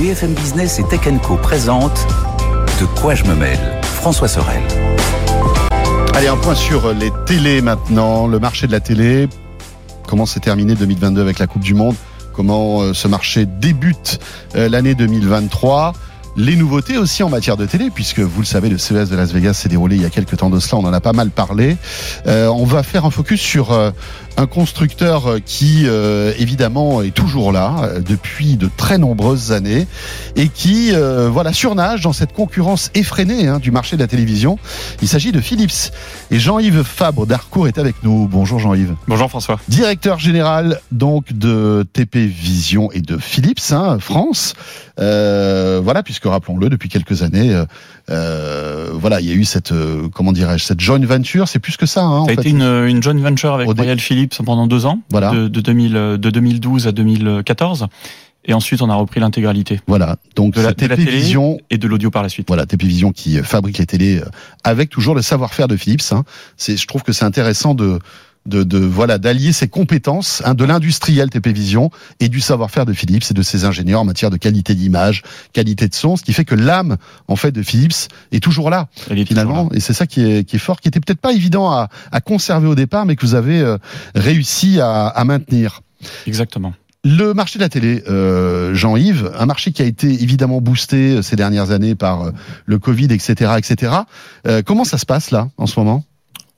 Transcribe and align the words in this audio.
BFM 0.00 0.32
Business 0.32 0.78
et 0.78 0.84
Tech 0.84 1.00
Co 1.22 1.36
présente 1.36 2.06
De 2.80 2.86
quoi 3.02 3.14
je 3.14 3.24
me 3.24 3.34
mêle 3.34 3.58
François 3.82 4.28
Sorel. 4.28 4.62
Allez, 6.14 6.28
un 6.28 6.38
point 6.38 6.54
sur 6.54 6.94
les 6.94 7.12
télés 7.26 7.60
maintenant, 7.60 8.26
le 8.26 8.38
marché 8.38 8.66
de 8.66 8.72
la 8.72 8.80
télé. 8.80 9.28
Comment 10.08 10.24
s'est 10.24 10.40
terminé 10.40 10.74
2022 10.74 11.20
avec 11.20 11.38
la 11.38 11.46
Coupe 11.46 11.60
du 11.60 11.74
Monde? 11.74 11.96
Comment 12.32 12.80
euh, 12.80 12.94
ce 12.94 13.08
marché 13.08 13.44
débute 13.44 14.20
euh, 14.56 14.70
l'année 14.70 14.94
2023 14.94 15.92
les 16.36 16.54
nouveautés 16.54 16.96
aussi 16.96 17.24
en 17.24 17.28
matière 17.28 17.56
de 17.56 17.66
télé, 17.66 17.90
puisque 17.90 18.20
vous 18.20 18.40
le 18.40 18.46
savez, 18.46 18.68
le 18.68 18.78
CES 18.78 19.10
de 19.10 19.16
Las 19.16 19.32
Vegas 19.32 19.54
s'est 19.54 19.68
déroulé 19.68 19.96
il 19.96 20.02
y 20.02 20.04
a 20.04 20.10
quelques 20.10 20.36
temps 20.36 20.48
de 20.48 20.60
cela, 20.60 20.80
on 20.80 20.86
en 20.86 20.92
a 20.92 21.00
pas 21.00 21.12
mal 21.12 21.30
parlé. 21.30 21.76
Euh, 22.28 22.46
on 22.46 22.64
va 22.64 22.84
faire 22.84 23.04
un 23.04 23.10
focus 23.10 23.40
sur 23.40 23.72
un 24.36 24.46
constructeur 24.46 25.36
qui, 25.44 25.84
euh, 25.86 26.32
évidemment, 26.38 27.02
est 27.02 27.14
toujours 27.14 27.52
là 27.52 27.76
euh, 27.82 28.00
depuis 28.00 28.56
de 28.56 28.68
très 28.76 28.98
nombreuses 28.98 29.52
années 29.52 29.86
et 30.36 30.48
qui, 30.48 30.92
voilà, 31.30 31.52
surnage 31.52 32.02
dans 32.02 32.12
cette 32.12 32.32
concurrence 32.32 32.90
effrénée 32.94 33.46
hein, 33.46 33.58
du 33.58 33.70
marché 33.70 33.96
de 33.96 34.02
la 34.02 34.08
télévision. 34.08 34.58
Il 35.02 35.08
s'agit 35.08 35.32
de 35.32 35.40
Philips. 35.40 35.92
Et 36.30 36.38
Jean-Yves 36.38 36.82
Fabre 36.82 37.26
d'Arcourt 37.26 37.68
est 37.68 37.78
avec 37.78 38.02
nous. 38.02 38.28
Bonjour 38.28 38.58
Jean-Yves. 38.58 38.94
Bonjour 39.08 39.28
François. 39.28 39.58
Directeur 39.68 40.18
général 40.18 40.80
donc 40.92 41.32
de 41.32 41.84
TP 41.92 42.16
Vision 42.16 42.90
et 42.92 43.00
de 43.00 43.18
Philips 43.18 43.72
hein, 43.72 43.98
France. 43.98 44.54
voilà, 44.96 46.02
puisque 46.02 46.24
rappelons-le, 46.24 46.68
depuis 46.68 46.88
quelques 46.88 47.22
années, 47.22 47.54
euh, 48.10 48.70
euh, 48.90 48.90
voilà, 48.92 49.20
il 49.20 49.26
y 49.26 49.30
a 49.30 49.34
eu 49.34 49.44
cette, 49.44 49.72
euh, 49.72 50.08
comment 50.12 50.32
dirais-je, 50.32 50.64
cette 50.64 50.80
joint 50.80 51.04
venture. 51.04 51.48
C'est 51.48 51.58
plus 51.58 51.76
que 51.76 51.86
ça. 51.86 52.02
Hein, 52.02 52.24
ça 52.24 52.30
a 52.30 52.34
été 52.34 52.50
une, 52.50 52.62
une 52.62 53.02
joint 53.02 53.18
venture 53.18 53.54
avec 53.54 53.68
Royal 53.68 53.98
Philips 53.98 54.42
pendant 54.44 54.66
deux 54.66 54.86
ans, 54.86 55.00
voilà. 55.10 55.30
de, 55.30 55.48
de, 55.48 55.60
2000, 55.60 55.92
de 55.92 56.30
2012 56.30 56.86
à 56.86 56.92
2014. 56.92 57.86
Et 58.46 58.54
ensuite, 58.54 58.80
on 58.80 58.88
a 58.88 58.94
repris 58.94 59.20
l'intégralité. 59.20 59.80
Voilà. 59.86 60.16
Donc, 60.34 60.54
de 60.54 60.62
la, 60.62 60.72
télévision 60.72 61.58
et 61.68 61.76
de 61.76 61.86
l'audio 61.86 62.10
par 62.10 62.22
la 62.22 62.30
suite. 62.30 62.48
Voilà, 62.48 62.64
Vision 62.80 63.12
qui 63.12 63.36
fabrique 63.42 63.76
les 63.76 63.86
télés 63.86 64.22
avec 64.64 64.88
toujours 64.88 65.14
le 65.14 65.20
savoir-faire 65.20 65.68
de 65.68 65.76
Philips. 65.76 66.12
Hein. 66.12 66.24
C'est, 66.56 66.78
je 66.78 66.86
trouve 66.86 67.02
que 67.02 67.12
c'est 67.12 67.26
intéressant 67.26 67.74
de 67.74 67.98
de, 68.46 68.78
voilà 68.78 69.18
d'allier 69.18 69.52
ses 69.52 69.68
compétences 69.68 70.42
hein, 70.44 70.54
de 70.54 70.64
l'industriel 70.64 71.30
TP 71.30 71.48
Vision 71.48 71.90
et 72.20 72.28
du 72.28 72.40
savoir-faire 72.40 72.86
de 72.86 72.92
Philips 72.92 73.30
et 73.30 73.34
de 73.34 73.42
ses 73.42 73.64
ingénieurs 73.64 74.00
en 74.00 74.04
matière 74.04 74.30
de 74.30 74.36
qualité 74.36 74.74
d'image, 74.74 75.22
qualité 75.52 75.88
de 75.88 75.94
son, 75.94 76.16
ce 76.16 76.22
qui 76.22 76.32
fait 76.32 76.44
que 76.44 76.54
l'âme 76.54 76.96
en 77.28 77.36
fait 77.36 77.52
de 77.52 77.62
Philips 77.62 78.08
est 78.32 78.42
toujours 78.42 78.70
là 78.70 78.88
finalement 79.26 79.70
et 79.72 79.80
c'est 79.80 79.92
ça 79.92 80.06
qui 80.06 80.22
est, 80.22 80.44
qui 80.44 80.56
est 80.56 80.60
fort, 80.60 80.80
qui 80.80 80.88
était 80.88 81.00
peut-être 81.00 81.20
pas 81.20 81.32
évident 81.32 81.70
à, 81.70 81.88
à, 82.12 82.20
conserver 82.20 82.68
au 82.68 82.74
départ, 82.74 83.06
mais 83.06 83.16
que 83.16 83.26
vous 83.26 83.34
avez 83.34 83.60
euh, 83.60 83.78
réussi 84.14 84.80
à, 84.80 85.06
à 85.06 85.24
maintenir. 85.24 85.82
Exactement. 86.26 86.72
Le 87.02 87.32
marché 87.32 87.58
de 87.58 87.64
la 87.64 87.70
télé, 87.70 88.02
euh, 88.08 88.74
Jean-Yves, 88.74 89.32
un 89.38 89.46
marché 89.46 89.72
qui 89.72 89.80
a 89.80 89.86
été 89.86 90.06
évidemment 90.22 90.60
boosté 90.60 91.16
euh, 91.16 91.22
ces 91.22 91.34
dernières 91.34 91.70
années 91.70 91.94
par 91.94 92.22
euh, 92.22 92.30
le 92.66 92.78
Covid, 92.78 93.06
etc., 93.06 93.52
etc. 93.56 93.92
Euh, 94.46 94.60
comment 94.62 94.84
ça 94.84 94.98
se 94.98 95.06
passe 95.06 95.30
là 95.30 95.48
en 95.56 95.66
ce 95.66 95.80
moment? 95.80 96.04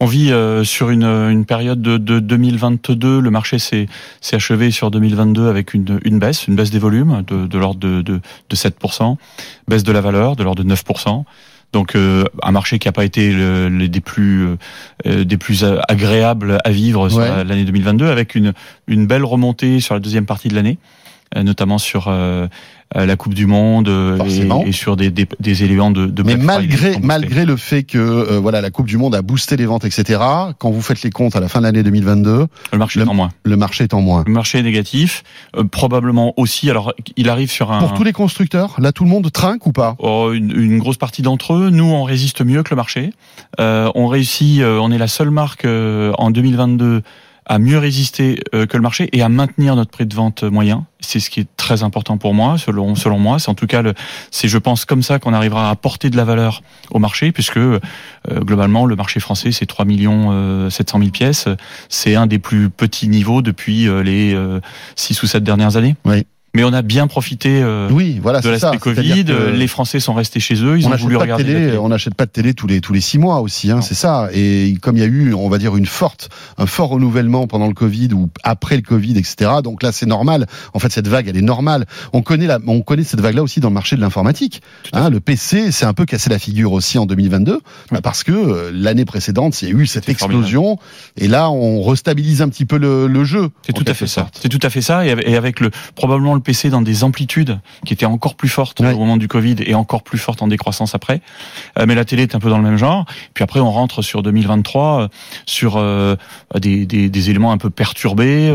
On 0.03 0.07
vit 0.07 0.33
euh, 0.33 0.65
sur 0.65 0.91
une, 0.91 1.05
une, 1.05 1.45
période 1.45 1.81
de, 1.81 1.97
de 1.97 2.19
2022. 2.19 3.21
Le 3.21 3.31
marché 3.31 3.61
s'est 3.61 3.87
achevé 4.33 4.73
sur 4.73 4.91
2022 4.91 5.49
avec 5.49 5.75
une, 5.75 6.01
une, 6.05 6.19
baisse, 6.19 6.49
une 6.49 6.57
baisse 6.57 6.73
des 6.73 6.81
volumes 6.81 7.23
de, 7.25 7.47
de 7.47 7.59
l'ordre 7.59 7.79
de, 7.79 8.03
de, 8.03 8.21
de 8.51 8.57
7%, 8.57 9.17
baisse 9.69 9.85
de 9.85 9.93
la 9.93 10.01
valeur 10.01 10.35
de 10.35 10.43
l'ordre 10.43 10.65
de 10.65 10.75
9%. 10.75 11.23
Donc 11.73 11.95
euh, 11.95 12.25
un 12.43 12.51
marché 12.51 12.81
qui 12.81 12.89
n'a 12.89 12.93
pas 12.93 13.05
été 13.05 13.33
le, 13.33 13.87
des 13.87 14.01
plus 14.01 14.49
euh, 15.07 15.25
des 15.25 15.37
plus 15.37 15.65
agréables 15.87 16.59
à 16.65 16.71
vivre 16.71 17.09
sur 17.09 17.21
l'année 17.21 17.65
2022, 17.65 18.09
avec 18.09 18.35
une 18.35 18.55
une 18.89 19.07
belle 19.07 19.25
remontée 19.25 19.79
sur 19.79 19.95
la 19.95 20.01
deuxième 20.01 20.27
partie 20.27 20.49
de 20.49 20.57
l'année, 20.57 20.79
notamment 21.35 21.79
sur 21.79 22.09
euh, 22.97 23.07
la 23.07 23.17
Coupe 23.17 23.33
du 23.33 23.47
Monde 23.47 23.89
euh, 23.89 24.19
et, 24.27 24.69
et, 24.69 24.73
sur 24.73 24.97
des, 24.97 25.11
des, 25.11 25.27
des 25.41 25.65
éléments 25.65 25.91
de, 25.91 26.07
de 26.07 26.23
Mais 26.23 26.37
malgré 26.37 26.99
malgré 27.01 27.47
le 27.47 27.57
fait 27.57 27.85
que 27.85 27.97
euh, 27.99 28.39
voilà 28.39 28.61
la 28.61 28.71
Coupe 28.71 28.87
du 28.87 28.99
Monde 28.99 29.15
a 29.15 29.23
boosté 29.23 29.57
les 29.57 29.65
ventes, 29.65 29.87
etc. 29.87 30.21
Quand 30.59 30.71
vous 30.71 30.83
faites 30.83 31.03
les 31.03 31.11
comptes 31.11 31.35
à 31.35 31.41
la 31.41 31.49
fin 31.49 31.61
de 31.61 31.65
l'année 31.65 31.83
2022, 31.83 32.47
le 32.73 32.79
marché 32.79 33.01
est 33.01 33.09
en 33.09 33.15
moins. 33.15 33.31
Le 33.45 33.57
marché 33.57 33.85
est 33.85 33.95
en 33.95 34.03
moins. 34.03 34.25
Le 34.27 34.33
marché 34.33 34.59
est 34.59 34.63
négatif, 34.63 35.23
probablement 35.71 36.35
aussi. 36.37 36.69
Alors 36.69 36.93
il 37.17 37.31
arrive 37.31 37.51
sur 37.51 37.73
un. 37.73 37.79
Pour 37.79 37.95
tous 37.95 38.05
les 38.05 38.13
constructeurs, 38.13 38.75
là 38.79 38.93
tout 38.93 39.05
le 39.05 39.11
monde 39.11 39.31
trinque 39.33 39.67
ou 39.67 39.73
pas? 39.73 39.97
Oh, 39.99 40.33
une, 40.33 40.51
une, 40.51 40.79
grosse 40.79 40.99
partie 40.99 41.23
d'entre 41.23 41.55
eux. 41.55 41.71
Nous 41.71 41.85
on 41.85 42.03
résiste 42.03 42.45
mieux 42.45 42.63
que 42.63 42.71
le 42.71 42.77
marché. 42.77 43.13
on 43.59 44.07
réussit. 44.07 44.63
on 44.63 44.93
est 44.93 44.99
la 44.99 45.09
seule 45.09 45.31
marque 45.31 45.65
en 45.67 46.31
2022 46.31 47.03
à 47.47 47.59
mieux 47.59 47.79
résister 47.79 48.41
euh, 48.55 48.67
que 48.67 48.77
le 48.77 48.83
marché 48.83 49.09
et 49.13 49.23
à 49.23 49.29
maintenir 49.29 49.77
notre 49.77 49.91
prix 49.91 50.07
de 50.07 50.15
vente 50.15 50.45
moyen. 50.45 50.87
C'est 51.01 51.21
ce 51.21 51.31
qui 51.31 51.41
est 51.41 51.49
très 51.57 51.83
important 51.83 52.17
pour 52.17 52.35
moi, 52.35 52.59
selon 52.59 52.95
selon 52.95 53.19
moi. 53.19 53.39
C'est 53.39 53.49
en 53.49 53.55
tout 53.55 53.67
cas, 53.67 53.83
c'est 54.31 54.49
je 54.49 54.59
pense 54.59 54.85
comme 54.85 55.03
ça 55.03 55.19
qu'on 55.19 55.33
arrivera 55.33 55.69
à 55.69 55.71
apporter 55.71 56.11
de 56.11 56.17
la 56.17 56.25
valeur 56.25 56.63
au 56.91 56.99
marché, 56.99 57.33
puisque 57.33 57.57
euh, 57.57 57.81
globalement 58.29 58.87
le 58.87 58.95
marché 58.95 59.19
français 59.19 59.51
c'est 59.51 59.67
3 59.67 59.85
millions 59.85 60.29
euh, 60.31 60.71
700 60.71 60.99
000 60.99 61.11
pièces. 61.11 61.49
C'est 61.89 62.15
un 62.15 62.27
des 62.27 62.39
plus 62.39 62.71
petits 62.71 63.09
niveaux 63.09 63.43
depuis 63.43 63.89
euh, 63.89 64.03
les 64.03 64.37
6 64.97 65.23
ou 65.23 65.27
7 65.27 65.43
dernières 65.43 65.77
années. 65.77 65.97
Oui. 66.05 66.27
Mais 66.55 66.65
on 66.65 66.73
a 66.75 66.83
bien 66.83 67.07
profité 67.07 67.63
euh, 67.63 67.89
oui, 67.91 68.19
voilà, 68.23 68.41
de 68.41 68.49
l'aspect 68.51 68.77
Covid. 68.77 69.25
Les 69.55 69.67
Français 69.67 70.01
sont 70.01 70.13
restés 70.13 70.39
chez 70.39 70.63
eux. 70.63 70.79
Ils 70.79 70.87
on 70.87 70.93
ont 70.93 70.97
voulu 70.97 71.17
regarder. 71.17 71.45
Télé, 71.45 71.79
on 71.79 71.89
n'achète 71.89 72.15
pas 72.15 72.27
de 72.27 72.31
télé 72.31 72.53
tous 72.53 72.67
les 72.67 72.83
tous 72.83 72.93
les 72.93 73.01
six 73.01 73.19
mois 73.19 73.41
aussi. 73.41 73.71
Hein, 73.71 73.81
c'est 73.81 73.95
ça. 73.95 74.29
Et 74.35 74.77
comme 74.83 74.97
il 74.97 75.01
y 75.01 75.05
a 75.05 75.07
eu, 75.07 75.33
on 75.33 75.49
va 75.49 75.57
dire 75.57 75.77
une 75.77 75.87
forte, 75.87 76.29
un 76.59 76.67
fort 76.67 76.91
renouvellement 76.91 77.47
pendant 77.47 77.69
le 77.69 77.75
Covid 77.75 78.11
ou 78.13 78.29
après 78.43 78.77
le 78.77 78.83
Covid, 78.83 79.17
etc. 79.17 79.51
Donc 79.65 79.83
là, 79.83 79.93
c'est 79.93 80.05
normal. 80.05 80.47
En 80.75 80.79
fait, 80.79 80.93
cette 80.93 81.09
vague, 81.09 81.27
elle 81.27 81.39
est 81.39 81.43
normale. 81.43 81.87
On 82.13 82.21
connaît 82.21 82.47
la, 82.47 82.59
on 82.67 82.83
connaît 82.83 83.05
cette 83.05 83.21
vague-là 83.21 83.43
aussi 83.43 83.61
dans 83.61 83.69
le 83.69 83.75
marché 83.75 83.97
de 83.97 84.03
l'informatique. 84.03 84.61
Hein, 84.93 85.09
le 85.09 85.21
PC, 85.21 85.73
c'est 85.73 85.87
un 85.87 85.95
peu 85.95 86.05
cassé 86.05 86.29
la 86.29 86.39
figure 86.39 86.73
aussi 86.73 86.99
en 86.99 87.07
2022, 87.07 87.61
bah, 87.91 88.01
parce 88.03 88.25
que 88.25 88.33
euh, 88.33 88.71
l'année 88.75 89.07
précédente, 89.07 89.61
il 89.63 89.69
y 89.69 89.73
a 89.73 89.75
eu 89.75 89.87
cette 89.87 90.11
explosion. 90.11 90.79
Et 91.17 91.29
là, 91.29 91.51
on 91.51 91.83
restabilise 91.83 92.43
un 92.43 92.51
petit 92.51 92.67
peu 92.67 92.77
le, 92.77 93.07
le 93.07 93.25
jeu. 93.25 93.49
C'est 93.67 93.73
tout 93.73 93.85
à 93.87 93.95
fait 93.95 94.07
ça. 94.07 94.29
C'est 94.39 94.51
tout 94.51 94.61
à 94.63 94.69
fait 94.69 94.83
ça. 94.83 95.07
Et 95.07 95.37
avec 95.37 95.61
le 95.61 95.71
probablement 95.95 96.35
le 96.35 96.42
PC 96.43 96.71
dans 96.71 96.83
des 96.83 97.05
amplitudes 97.05 97.59
qui 97.85 97.93
étaient 97.93 98.07
encore 98.07 98.35
plus 98.35 98.49
fortes 98.49 98.81
au 98.81 98.99
moment 98.99 99.17
du 99.17 99.29
Covid 99.29 99.57
et 99.65 99.75
encore 99.75 100.03
plus 100.03 100.19
fortes 100.19 100.43
en 100.43 100.49
décroissance 100.49 100.95
après. 100.95 101.21
Euh, 101.79 101.85
mais 101.87 101.95
la 101.95 102.05
télé 102.05 102.23
est 102.23 102.35
un 102.35 102.39
peu 102.39 102.51
dans 102.51 102.59
le 102.59 102.65
même 102.65 102.77
genre. 102.77 103.07
Puis 103.35 103.45
après, 103.45 103.61
on 103.61 103.71
rentre 103.71 104.03
sur 104.03 104.23
2023 104.23 105.03
euh, 105.03 105.09
sur 105.47 105.77
euh, 105.77 106.17
des, 106.61 106.87
des, 106.87 107.09
des, 107.09 107.31
éléments 107.31 107.53
un 107.53 107.59
peu 107.59 107.71
perturbés 107.71 108.55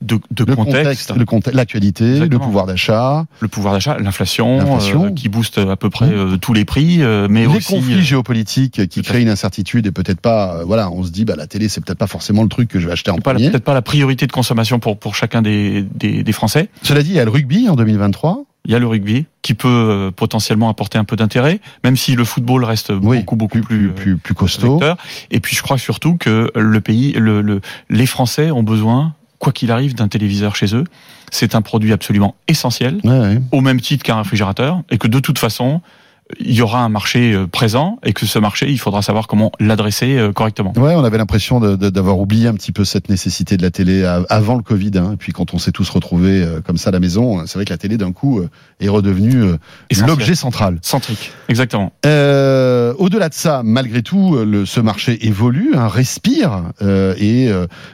de, 0.00 0.20
de 0.30 0.44
le 0.44 0.56
contexte, 0.56 1.12
contexte 1.24 1.54
l'actualité, 1.54 2.26
le 2.26 2.38
pouvoir 2.38 2.66
d'achat, 2.66 3.24
le 3.40 3.48
pouvoir 3.48 3.74
d'achat, 3.74 3.96
l'inflation, 3.98 4.78
qui 5.14 5.28
booste 5.28 5.58
à 5.58 5.76
peu 5.76 5.90
près 5.90 6.10
tous 6.40 6.52
les 6.52 6.64
prix, 6.64 6.98
mais 7.28 7.42
les 7.42 7.46
aussi 7.46 7.74
conflits 7.74 8.02
géopolitiques 8.02 8.88
qui 8.88 9.02
créent 9.02 9.22
une 9.22 9.28
incertitude 9.28 9.86
et 9.86 9.92
peut-être 9.92 10.20
pas. 10.20 10.64
voilà, 10.64 10.90
on 10.90 11.04
se 11.04 11.10
dit 11.10 11.24
bah 11.24 11.36
la 11.36 11.46
télé 11.46 11.68
c'est 11.68 11.80
peut-être 11.80 11.98
pas 11.98 12.06
forcément 12.06 12.42
le 12.42 12.48
truc 12.48 12.68
que 12.68 12.80
je 12.80 12.86
vais 12.86 12.92
acheter 12.92 13.10
en 13.10 13.16
premier. 13.16 13.50
Peut-être 13.50 13.64
pas 13.64 13.74
la 13.74 13.82
priorité 13.82 14.26
de 14.26 14.32
consommation 14.32 14.78
pour 14.78 14.98
pour 14.98 15.14
chacun 15.14 15.42
des, 15.42 15.86
des, 15.94 16.22
des 16.22 16.32
Français. 16.32 16.68
Cela 16.82 17.02
dit, 17.02 17.11
il 17.12 17.16
y 17.16 17.20
a 17.20 17.24
le 17.24 17.30
rugby 17.30 17.68
en 17.68 17.76
2023 17.76 18.44
il 18.64 18.70
y 18.70 18.74
a 18.74 18.78
le 18.78 18.86
rugby 18.86 19.26
qui 19.42 19.54
peut 19.54 19.68
euh, 19.68 20.10
potentiellement 20.12 20.68
apporter 20.68 20.96
un 20.96 21.04
peu 21.04 21.16
d'intérêt, 21.16 21.60
même 21.82 21.96
si 21.96 22.14
le 22.14 22.24
football 22.24 22.64
reste 22.64 22.92
beaucoup 22.92 23.34
beaucoup 23.34 23.60
plus 23.60 23.88
plus, 23.88 24.16
plus, 24.16 24.34
costaud. 24.34 24.80
Et 25.30 25.40
puis 25.40 25.56
je 25.56 25.62
crois 25.62 25.78
surtout 25.78 26.16
que 26.16 26.50
le 26.54 26.80
pays, 26.80 27.12
le, 27.12 27.42
le 27.42 27.60
les 27.90 28.06
Français 28.06 28.52
ont 28.52 28.62
besoin, 28.62 29.14
quoi 29.38 29.52
qu'il 29.52 29.72
arrive, 29.72 29.94
d'un 29.94 30.08
téléviseur 30.08 30.54
chez 30.54 30.76
eux. 30.76 30.84
C'est 31.32 31.54
un 31.54 31.62
produit 31.62 31.92
absolument 31.92 32.36
essentiel, 32.46 33.00
au 33.50 33.60
même 33.62 33.80
titre 33.80 34.04
qu'un 34.04 34.18
réfrigérateur, 34.18 34.82
et 34.90 34.98
que 34.98 35.08
de 35.08 35.18
toute 35.18 35.38
façon, 35.38 35.80
il 36.40 36.52
y 36.52 36.62
aura 36.62 36.80
un 36.80 36.88
marché 36.88 37.32
euh, 37.32 37.46
présent 37.46 37.98
et 38.04 38.12
que 38.12 38.26
ce 38.26 38.38
marché, 38.38 38.70
il 38.70 38.78
faudra 38.78 39.02
savoir 39.02 39.26
comment 39.26 39.52
l'adresser 39.60 40.16
euh, 40.16 40.32
correctement. 40.32 40.72
Ouais, 40.76 40.94
on 40.94 41.04
avait 41.04 41.18
l'impression 41.18 41.60
d'avoir 41.60 42.18
oublié 42.18 42.48
un 42.48 42.54
petit 42.54 42.72
peu 42.72 42.84
cette 42.84 43.08
nécessité 43.08 43.56
de 43.56 43.62
la 43.62 43.70
télé 43.70 44.04
avant 44.28 44.56
le 44.56 44.62
Covid. 44.62 44.92
Hein. 44.96 45.12
Et 45.14 45.16
puis 45.16 45.32
quand 45.32 45.54
on 45.54 45.58
s'est 45.58 45.72
tous 45.72 45.88
retrouvés 45.90 46.42
euh, 46.42 46.60
comme 46.60 46.76
ça 46.76 46.88
à 46.88 46.92
la 46.92 47.00
maison, 47.00 47.46
c'est 47.46 47.54
vrai 47.54 47.64
que 47.64 47.72
la 47.72 47.78
télé 47.78 47.96
d'un 47.96 48.12
coup 48.12 48.42
est 48.80 48.88
redevenue 48.88 49.52
l'objet 50.06 50.34
central. 50.34 50.78
Centrique, 50.82 51.32
exactement. 51.48 51.92
Euh, 52.06 52.94
Au-delà 52.98 53.28
de 53.28 53.34
ça, 53.34 53.62
malgré 53.64 54.02
tout, 54.02 54.36
le, 54.36 54.66
ce 54.66 54.80
marché 54.80 55.26
évolue, 55.26 55.72
hein, 55.74 55.88
respire, 55.88 56.62
euh, 56.82 57.14
et 57.18 57.50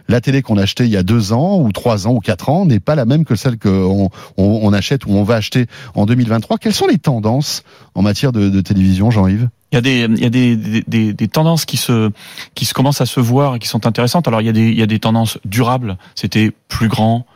la 0.09 0.21
télé 0.21 0.43
qu'on 0.43 0.57
achetait 0.59 0.85
il 0.85 0.91
y 0.91 0.97
a 0.97 1.03
deux 1.03 1.33
ans 1.33 1.61
ou 1.61 1.73
trois 1.73 2.07
ans 2.07 2.15
ou 2.15 2.21
quatre 2.21 2.49
ans 2.49 2.67
n'est 2.67 2.81
pas 2.81 2.95
la 2.95 3.05
même 3.05 3.25
que 3.25 3.37
celle 3.37 3.59
qu'on 3.59 4.11
on, 4.37 4.61
on 4.63 4.73
achète 4.73 5.07
ou 5.07 5.11
on 5.11 5.23
va 5.23 5.37
acheter 5.37 5.67
en 5.95 6.07
2023. 6.07 6.59
Quelles 6.59 6.75
sont 6.75 6.87
les 6.87 6.99
tendances 6.99 7.63
en 7.95 8.03
matière 8.03 8.28
de, 8.33 8.61
télévision, 8.61 9.11
Jean-Yves? 9.11 9.49
Il 9.73 9.75
y 9.75 9.79
a 9.79 9.81
des 9.81 10.07
il 10.09 10.23
y 10.23 10.27
a 10.27 10.31
des, 10.31 11.13
des, 11.13 11.29
tendances 11.29 11.65
qui 11.65 11.77
se 11.77 12.11
qui 12.55 12.65
se 12.65 12.73
commencent 12.73 13.03
à 13.03 13.07
se 13.07 13.21
voir 13.21 13.57
et 13.57 13.59
qui 13.59 13.69
sont 13.69 13.87
intéressantes. 13.87 14.27
Alors 14.27 14.41
il 14.41 14.47
y 14.47 14.51
a 14.51 14.53
des 14.53 14.69
il 14.69 14.79
y 14.79 14.83
a 14.83 14.87
des 14.87 14.99
tendances 14.99 15.39
durables. 15.45 15.99
C'était 16.15 16.53
plus 16.69 16.89
grand, 16.89 17.27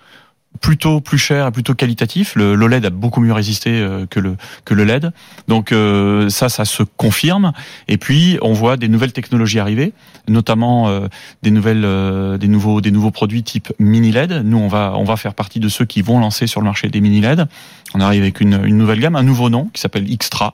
plutôt 0.61 1.01
plus 1.01 1.19
cher 1.19 1.47
et 1.47 1.51
plutôt 1.51 1.75
qualitatif. 1.75 2.35
Le 2.37 2.55
l'OLED 2.55 2.85
a 2.85 2.91
beaucoup 2.91 3.21
mieux 3.21 3.33
résisté 3.33 3.71
euh, 3.71 4.07
que 4.07 4.21
le 4.21 4.37
que 4.65 4.75
le 4.75 4.85
LED. 4.85 5.13
Donc 5.49 5.73
euh, 5.73 6.29
ça, 6.29 6.49
ça 6.49 6.65
se 6.65 6.83
confirme. 6.83 7.53
Et 7.89 7.97
puis 7.97 8.39
on 8.43 8.53
voit 8.53 8.77
des 8.77 8.89
nouvelles 8.89 9.13
technologies 9.13 9.59
arriver, 9.59 9.93
notamment 10.29 10.89
euh, 10.89 11.09
des 11.43 11.51
nouvelles, 11.51 11.87
des 12.39 12.49
nouveaux 12.49 12.81
des 12.81 12.91
nouveaux 12.91 13.11
produits 13.11 13.43
type 13.43 13.73
mini 13.79 14.13
LED. 14.13 14.43
Nous, 14.45 14.59
on 14.59 14.69
va 14.69 14.95
on 14.97 15.05
va 15.05 15.17
faire 15.17 15.35
partie 15.35 15.61
de 15.61 15.69
ceux 15.69 15.85
qui 15.85 16.03
vont 16.03 16.19
lancer 16.19 16.47
sur 16.47 16.61
le 16.61 16.67
marché 16.67 16.89
des 16.89 17.01
mini 17.01 17.21
LED. 17.21 17.47
On 17.95 18.01
arrive 18.01 18.23
avec 18.23 18.41
une, 18.41 18.65
une 18.65 18.77
nouvelle 18.77 19.01
gamme, 19.01 19.17
un 19.17 19.23
nouveau 19.23 19.51
nom 19.51 19.69
qui 19.73 19.81
s'appelle 19.81 20.05
Xtra. 20.05 20.53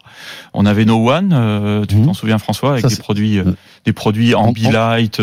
On 0.55 0.67
avait 0.67 0.85
No 0.85 1.11
One, 1.11 1.87
tu 1.89 1.97
mmh. 1.97 2.07
t'en 2.07 2.15
souviens 2.15 2.39
François, 2.39 2.73
avec 2.73 2.87
des 2.87 2.97
produits 2.97 3.41
des 3.85 3.93
produits 3.93 4.35
Ambilight, 4.35 5.21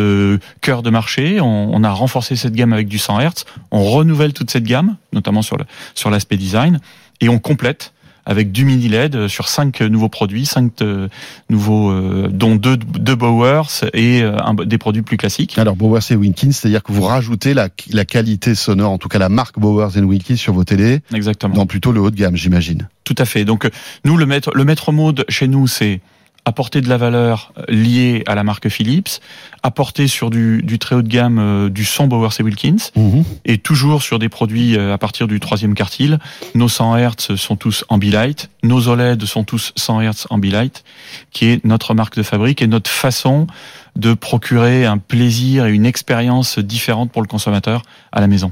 cœur 0.62 0.82
de 0.82 0.90
marché. 0.90 1.42
On, 1.42 1.74
on 1.74 1.84
a 1.84 1.92
renforcé 1.92 2.36
cette 2.36 2.54
gamme 2.54 2.74
avec 2.74 2.88
du 2.88 3.00
100 3.00 3.20
Hz. 3.20 3.46
On 3.72 3.84
renouvelle 3.84 4.34
toute 4.34 4.50
cette 4.50 4.64
gamme, 4.64 4.96
notamment 5.14 5.42
sur 5.42 5.58
le, 5.58 5.66
sur 5.94 6.10
l'aspect 6.10 6.38
design, 6.38 6.80
et 7.22 7.30
on 7.30 7.40
complète 7.40 7.94
avec 8.26 8.52
du 8.52 8.66
mini 8.66 8.88
LED 8.88 9.28
sur 9.28 9.48
cinq 9.48 9.82
nouveaux 9.82 10.10
produits, 10.10 10.46
cinq 10.46 10.82
euh, 10.82 11.08
nouveaux, 11.50 11.92
euh, 11.92 12.28
dont 12.32 12.56
deux, 12.56 12.78
deux 12.78 13.16
Bowers 13.16 13.86
et 13.94 14.22
euh, 14.22 14.38
des 14.66 14.78
produits 14.78 15.04
plus 15.04 15.18
classiques. 15.18 15.58
Alors 15.58 15.76
Bowers 15.76 16.02
et 16.10 16.16
Wilkins, 16.16 16.52
c'est-à-dire 16.52 16.84
que 16.84 16.92
vous 16.92 17.04
rajoutez 17.04 17.54
la, 17.54 17.70
la 17.92 18.06
qualité 18.06 18.56
sonore, 18.56 18.92
en 18.92 18.98
tout 18.98 19.10
cas 19.10 19.20
la 19.20 19.30
marque 19.30 19.60
Bowers 19.60 19.98
et 19.98 20.02
Wilkins 20.02 20.38
sur 20.38 20.54
vos 20.54 20.64
télés, 20.64 21.02
exactement, 21.14 21.54
dans 21.54 21.66
plutôt 21.66 21.92
le 21.92 22.02
haut 22.02 22.12
de 22.12 22.16
gamme, 22.16 22.36
j'imagine. 22.36 22.90
Tout 23.04 23.16
à 23.18 23.26
fait. 23.26 23.46
Donc 23.46 23.70
nous 24.04 24.18
le 24.18 24.26
maître, 24.26 24.52
le 24.56 24.66
maître 24.66 24.92
mode 24.92 25.26
chez 25.30 25.48
nous, 25.48 25.68
c'est 25.68 26.02
apporter 26.46 26.82
de 26.82 26.88
la 26.88 26.98
valeur 26.98 27.52
liée 27.68 28.24
à 28.28 28.36
la 28.36 28.44
marque 28.44 28.70
Philips, 28.70 29.20
apporter 29.64 30.08
sur 30.08 30.30
du, 30.30 30.62
du 30.62 30.78
très 30.78 30.96
haut 30.96 31.02
de 31.02 31.08
gamme 31.08 31.40
euh, 31.40 31.70
du 31.70 31.86
son 31.86 32.08
Bowers 32.08 32.32
et 32.40 32.44
Wilkins, 32.44 32.92
mhm. 32.96 33.24
et 33.46 33.58
toujours 33.58 34.04
sur 34.04 34.20
des 34.20 34.30
produits 34.30 34.78
euh, 34.78 34.94
à 34.94 34.98
partir 34.98 35.28
du 35.28 35.40
troisième 35.40 35.74
quartile. 35.74 36.20
Nos 36.54 36.70
100 36.70 36.98
Hz 36.98 37.36
sont 37.36 37.56
tous 37.56 37.84
Ambilight, 37.90 38.50
nos 38.64 38.88
OLED 38.88 39.26
sont 39.26 39.44
tous 39.44 39.74
100 39.76 40.02
Hz 40.02 40.28
Ambilight, 40.30 40.84
qui 41.32 41.48
est 41.48 41.66
notre 41.66 41.96
marque 41.96 42.16
de 42.16 42.24
fabrique 42.24 42.62
et 42.62 42.68
notre 42.68 42.92
façon 42.92 43.48
de 43.96 44.14
procurer 44.14 44.86
un 44.86 44.98
plaisir 44.98 45.66
et 45.66 45.74
une 45.74 45.86
expérience 45.86 46.60
différente 46.60 47.12
pour 47.12 47.22
le 47.22 47.28
consommateur 47.28 47.82
à 48.12 48.22
la 48.22 48.28
maison. 48.28 48.52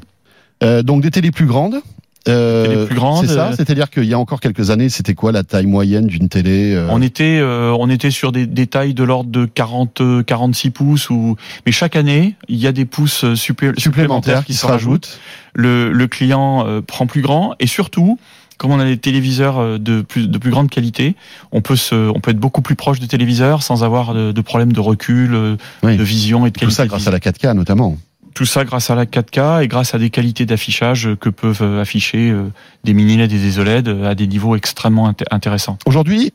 Euh, 0.64 0.82
donc 0.82 1.02
des 1.02 1.12
télés 1.12 1.32
plus 1.32 1.46
grandes 1.46 1.82
euh, 2.30 2.86
plus. 2.86 2.98
C'est 3.22 3.28
ça, 3.28 3.48
euh, 3.48 3.54
c'est-à-dire 3.56 3.90
qu'il 3.90 4.06
y 4.06 4.14
a 4.14 4.20
encore 4.20 4.40
quelques 4.40 4.70
années, 4.70 4.90
c'était 4.90 5.14
quoi 5.14 5.32
la 5.32 5.44
taille 5.44 5.66
moyenne 5.66 6.08
d'une 6.08 6.30
télé 6.30 6.74
euh 6.74 6.88
On 6.90 7.02
était, 7.02 7.40
euh, 7.40 7.76
on 7.78 7.90
était 7.90 8.12
sur 8.12 8.32
des, 8.32 8.46
des, 8.46 8.68
tailles 8.68 8.94
de 8.94 9.04
l'ordre 9.04 9.30
de 9.30 9.46
40, 9.46 10.02
46 10.26 10.70
pouces. 10.70 11.10
Ou 11.10 11.36
mais 11.66 11.72
chaque 11.72 11.96
année, 11.96 12.36
il 12.48 12.58
y 12.58 12.68
a 12.68 12.72
des 12.72 12.86
pouces 12.86 13.34
supplémentaires, 13.36 14.46
qui, 14.46 14.54
se 14.54 14.66
rajoutent. 14.66 15.20
Le, 15.54 15.92
le 15.92 16.08
client 16.08 16.82
prend 16.88 17.06
plus 17.08 17.22
grand 17.22 17.56
et 17.60 17.68
surtout, 17.68 18.18
comme 18.58 18.72
on 18.72 18.80
a 18.80 18.86
des 18.86 18.98
téléviseurs 18.98 19.80
de 19.80 20.02
plus 20.02 20.28
de 20.28 20.38
plus 20.38 20.50
grande 20.50 20.70
qualité, 20.70 21.16
on 21.52 21.62
peut 21.62 21.76
se, 21.76 22.10
on 22.10 22.20
peut 22.20 22.32
être 22.32 22.40
beaucoup 22.40 22.62
plus 22.62 22.76
proche 22.76 23.00
des 23.00 23.08
téléviseurs 23.08 23.62
sans 23.64 23.84
avoir 23.84 24.14
de, 24.14 24.32
de 24.32 24.42
problème 24.42 24.72
de 24.72 24.80
recul, 24.80 25.32
de 25.32 26.04
vision 26.04 26.46
et 26.46 26.52
de 26.52 26.58
qualité. 26.58 26.66
Tout 26.66 26.76
ça 26.76 26.88
grâce 26.88 27.08
à 27.08 27.12
la 27.12 27.20
4K 27.20 27.54
notamment. 27.54 27.98
Tout 28.34 28.46
ça 28.46 28.66
grâce 28.66 28.90
à 28.90 28.96
la 28.96 29.06
4K 29.06 29.64
et 29.64 29.68
grâce 29.68 29.94
à 29.94 30.00
des 30.00 30.10
qualités 30.10 30.46
d'affichage 30.46 31.10
que 31.20 31.30
peuvent 31.30 31.80
afficher 31.80 32.32
euh, 32.32 32.52
des 32.84 32.94
mini 32.94 33.18
LED 33.18 33.32
et 33.32 33.40
des 33.40 33.60
OLED 33.60 33.88
à 34.04 34.16
des 34.16 34.28
niveaux 34.28 34.56
extrêmement 34.56 35.14
intéressants. 35.32 35.78
Aujourd'hui, 35.86 36.34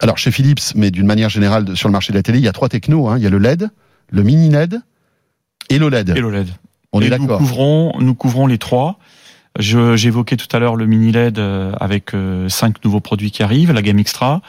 alors 0.00 0.18
chez 0.18 0.30
Philips, 0.30 0.74
mais 0.74 0.90
d'une 0.90 1.06
manière 1.06 1.28
générale 1.28 1.76
sur 1.76 1.88
le 1.88 1.92
marché 1.92 2.12
de 2.12 2.18
la 2.18 2.22
télé, 2.22 2.38
il 2.38 2.44
y 2.44 2.48
a 2.48 2.52
trois 2.52 2.68
technos. 2.68 3.08
Hein. 3.08 3.18
Il 3.18 3.24
y 3.24 3.26
a 3.26 3.30
le 3.30 3.38
LED, 3.38 3.70
le 4.10 4.22
mini 4.22 4.50
LED 4.50 4.80
et 5.70 5.78
l'OLED. 5.78 6.10
Et 6.16 6.20
l'OLED. 6.20 6.48
On 6.92 7.00
est 7.00 7.08
d'accord. 7.08 7.40
Nous 7.40 7.46
couvrons, 7.46 7.92
nous 8.00 8.14
couvrons 8.14 8.46
les 8.46 8.58
trois. 8.58 8.98
J'évoquais 9.58 10.36
tout 10.36 10.48
à 10.54 10.58
l'heure 10.58 10.74
le 10.74 10.86
mini 10.86 11.12
LED 11.12 11.40
avec 11.78 12.12
cinq 12.48 12.84
nouveaux 12.84 13.00
produits 13.00 13.30
qui 13.30 13.42
arrivent, 13.42 13.72
la 13.72 13.82
gamme 13.82 13.98
Extra. 13.98 14.42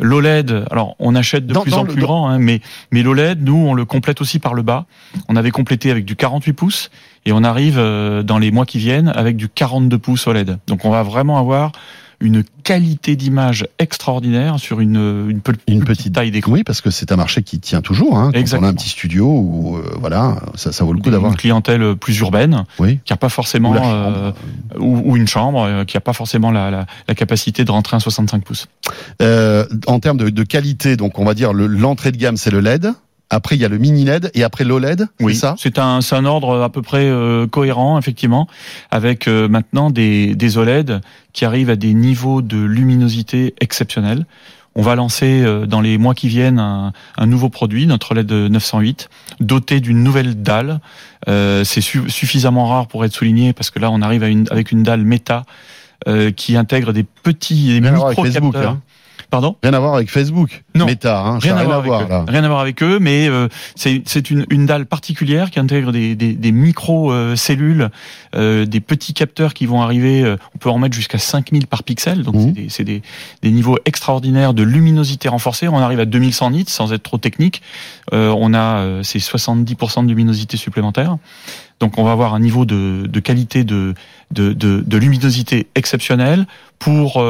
L'OLED, 0.00 0.64
alors 0.70 0.96
on 0.98 1.14
achète 1.14 1.46
de 1.46 1.58
plus 1.58 1.74
en 1.74 1.84
plus 1.84 2.00
grand, 2.00 2.28
hein, 2.28 2.38
mais, 2.38 2.60
mais 2.90 3.02
l'OLED, 3.02 3.42
nous, 3.44 3.56
on 3.56 3.74
le 3.74 3.84
complète 3.84 4.20
aussi 4.20 4.38
par 4.38 4.54
le 4.54 4.62
bas. 4.62 4.86
On 5.28 5.36
avait 5.36 5.50
complété 5.50 5.90
avec 5.90 6.04
du 6.04 6.16
48 6.16 6.52
pouces 6.54 6.90
et 7.26 7.32
on 7.32 7.44
arrive 7.44 7.76
euh, 7.78 8.22
dans 8.22 8.38
les 8.38 8.50
mois 8.50 8.64
qui 8.64 8.78
viennent 8.78 9.08
avec 9.08 9.36
du 9.36 9.48
42 9.48 9.98
pouces 9.98 10.26
OLED. 10.26 10.58
Donc 10.66 10.84
on 10.84 10.90
va 10.90 11.02
vraiment 11.02 11.38
avoir 11.38 11.72
une 12.20 12.44
qualité 12.64 13.16
d'image 13.16 13.66
extraordinaire 13.78 14.58
sur 14.58 14.80
une, 14.80 15.26
une, 15.28 15.40
petite, 15.40 16.12
taille 16.12 16.30
d'écran. 16.30 16.52
Oui, 16.52 16.64
parce 16.64 16.80
que 16.80 16.90
c'est 16.90 17.12
un 17.12 17.16
marché 17.16 17.42
qui 17.42 17.58
tient 17.58 17.80
toujours. 17.80 18.18
Hein, 18.18 18.30
Exactement. 18.34 18.66
on 18.66 18.70
a 18.70 18.72
un 18.72 18.74
petit 18.74 18.90
studio 18.90 19.26
où 19.26 19.76
euh, 19.76 19.96
voilà, 19.98 20.36
ça, 20.54 20.70
ça 20.70 20.84
vaut 20.84 20.92
le 20.92 21.00
coup 21.00 21.10
d'avoir 21.10 21.32
une 21.32 21.38
clientèle 21.38 21.96
plus 21.96 22.18
urbaine, 22.18 22.64
oui. 22.78 23.00
qui 23.04 23.12
a 23.12 23.16
pas 23.16 23.30
forcément 23.30 23.72
ou, 23.72 23.76
euh, 23.76 24.32
ou, 24.78 25.16
une 25.16 25.26
chambre, 25.26 25.62
euh, 25.62 25.84
qui 25.84 25.96
a 25.96 26.00
pas 26.00 26.12
forcément 26.12 26.50
la, 26.50 26.70
la, 26.70 26.86
la, 27.08 27.14
capacité 27.14 27.64
de 27.64 27.70
rentrer 27.70 27.96
un 27.96 28.00
65 28.00 28.44
pouces. 28.44 28.66
Euh, 29.22 29.64
en 29.86 29.98
termes 30.00 30.18
de, 30.18 30.28
de, 30.28 30.42
qualité, 30.42 30.96
donc 30.96 31.18
on 31.18 31.24
va 31.24 31.34
dire 31.34 31.52
l'entrée 31.52 32.12
de 32.12 32.16
gamme, 32.18 32.36
c'est 32.36 32.50
le 32.50 32.60
LED. 32.60 32.92
Après, 33.30 33.54
il 33.54 33.62
y 33.62 33.64
a 33.64 33.68
le 33.68 33.78
mini 33.78 34.04
LED 34.04 34.32
et 34.34 34.42
après 34.42 34.64
l'OLED. 34.64 35.06
Oui, 35.20 35.36
ça? 35.36 35.54
C'est 35.56 35.78
un, 35.78 36.00
un 36.10 36.24
ordre 36.24 36.62
à 36.62 36.68
peu 36.68 36.82
près 36.82 37.04
euh, 37.04 37.46
cohérent, 37.46 37.96
effectivement, 37.96 38.48
avec 38.90 39.28
euh, 39.28 39.48
maintenant 39.48 39.90
des, 39.90 40.34
des 40.34 40.58
OLED 40.58 41.00
qui 41.32 41.44
arrivent 41.44 41.70
à 41.70 41.76
des 41.76 41.94
niveaux 41.94 42.42
de 42.42 42.58
luminosité 42.58 43.54
exceptionnels. 43.60 44.26
On 44.74 44.82
va 44.82 44.96
lancer 44.96 45.42
euh, 45.42 45.64
dans 45.66 45.80
les 45.80 45.96
mois 45.96 46.14
qui 46.14 46.26
viennent 46.26 46.58
un, 46.58 46.92
un, 47.16 47.26
nouveau 47.26 47.50
produit, 47.50 47.86
notre 47.86 48.14
LED 48.14 48.32
908, 48.32 49.08
doté 49.38 49.78
d'une 49.78 50.02
nouvelle 50.02 50.42
dalle. 50.42 50.80
C'est 51.26 51.80
suffisamment 51.80 52.66
rare 52.66 52.88
pour 52.88 53.04
être 53.04 53.12
souligné 53.14 53.52
parce 53.52 53.70
que 53.70 53.78
là, 53.78 53.92
on 53.92 54.02
arrive 54.02 54.24
à 54.24 54.28
une, 54.28 54.46
avec 54.50 54.72
une 54.72 54.82
dalle 54.82 55.04
méta 55.04 55.44
qui 56.34 56.56
intègre 56.56 56.92
des 56.92 57.04
petits 57.04 57.78
des 57.80 57.90
micro 57.90 58.24
capteurs. 58.24 58.70
Hein. 58.70 58.80
Pardon 59.30 59.56
Rien 59.62 59.74
à 59.74 59.78
voir 59.78 59.94
avec 59.94 60.10
Facebook. 60.10 60.64
Non. 60.74 60.86
Meta, 60.86 61.20
hein, 61.20 61.38
rien, 61.38 61.56
à 61.56 61.64
voir, 61.64 61.78
avec 61.78 62.10
eux. 62.10 62.24
rien 62.26 62.42
à 62.44 62.48
voir 62.48 62.60
avec 62.60 62.82
eux, 62.82 62.98
mais 63.00 63.28
euh, 63.28 63.48
c'est 63.76 64.30
une, 64.30 64.44
une 64.50 64.66
dalle 64.66 64.86
particulière 64.86 65.50
qui 65.50 65.60
intègre 65.60 65.92
des, 65.92 66.16
des, 66.16 66.32
des 66.32 66.52
micro-cellules, 66.52 67.90
euh, 68.34 68.66
des 68.66 68.80
petits 68.80 69.14
capteurs 69.14 69.54
qui 69.54 69.66
vont 69.66 69.82
arriver, 69.82 70.22
euh, 70.22 70.36
on 70.54 70.58
peut 70.58 70.70
en 70.70 70.78
mettre 70.78 70.94
jusqu'à 70.96 71.18
5000 71.18 71.68
par 71.68 71.84
pixel, 71.84 72.22
donc 72.22 72.34
mmh. 72.34 72.68
c'est 72.68 72.84
des, 72.84 73.02
des, 73.42 73.50
niveaux 73.50 73.78
extraordinaires 73.84 74.52
de 74.52 74.64
luminosité 74.64 75.28
renforcée. 75.28 75.68
On 75.68 75.78
arrive 75.78 76.00
à 76.00 76.06
2100 76.06 76.50
nits 76.50 76.64
sans 76.66 76.92
être 76.92 77.04
trop 77.04 77.18
technique. 77.18 77.62
Euh, 78.12 78.34
on 78.36 78.52
a 78.52 79.02
ces 79.04 79.20
70% 79.20 80.04
de 80.04 80.08
luminosité 80.08 80.56
supplémentaire. 80.56 81.18
Donc 81.80 81.98
on 81.98 82.04
va 82.04 82.12
avoir 82.12 82.34
un 82.34 82.40
niveau 82.40 82.64
de, 82.66 83.06
de 83.06 83.20
qualité 83.20 83.64
de, 83.64 83.94
de, 84.30 84.52
de, 84.52 84.80
de, 84.86 84.96
luminosité 84.98 85.66
exceptionnel 85.74 86.46
pour 86.78 87.24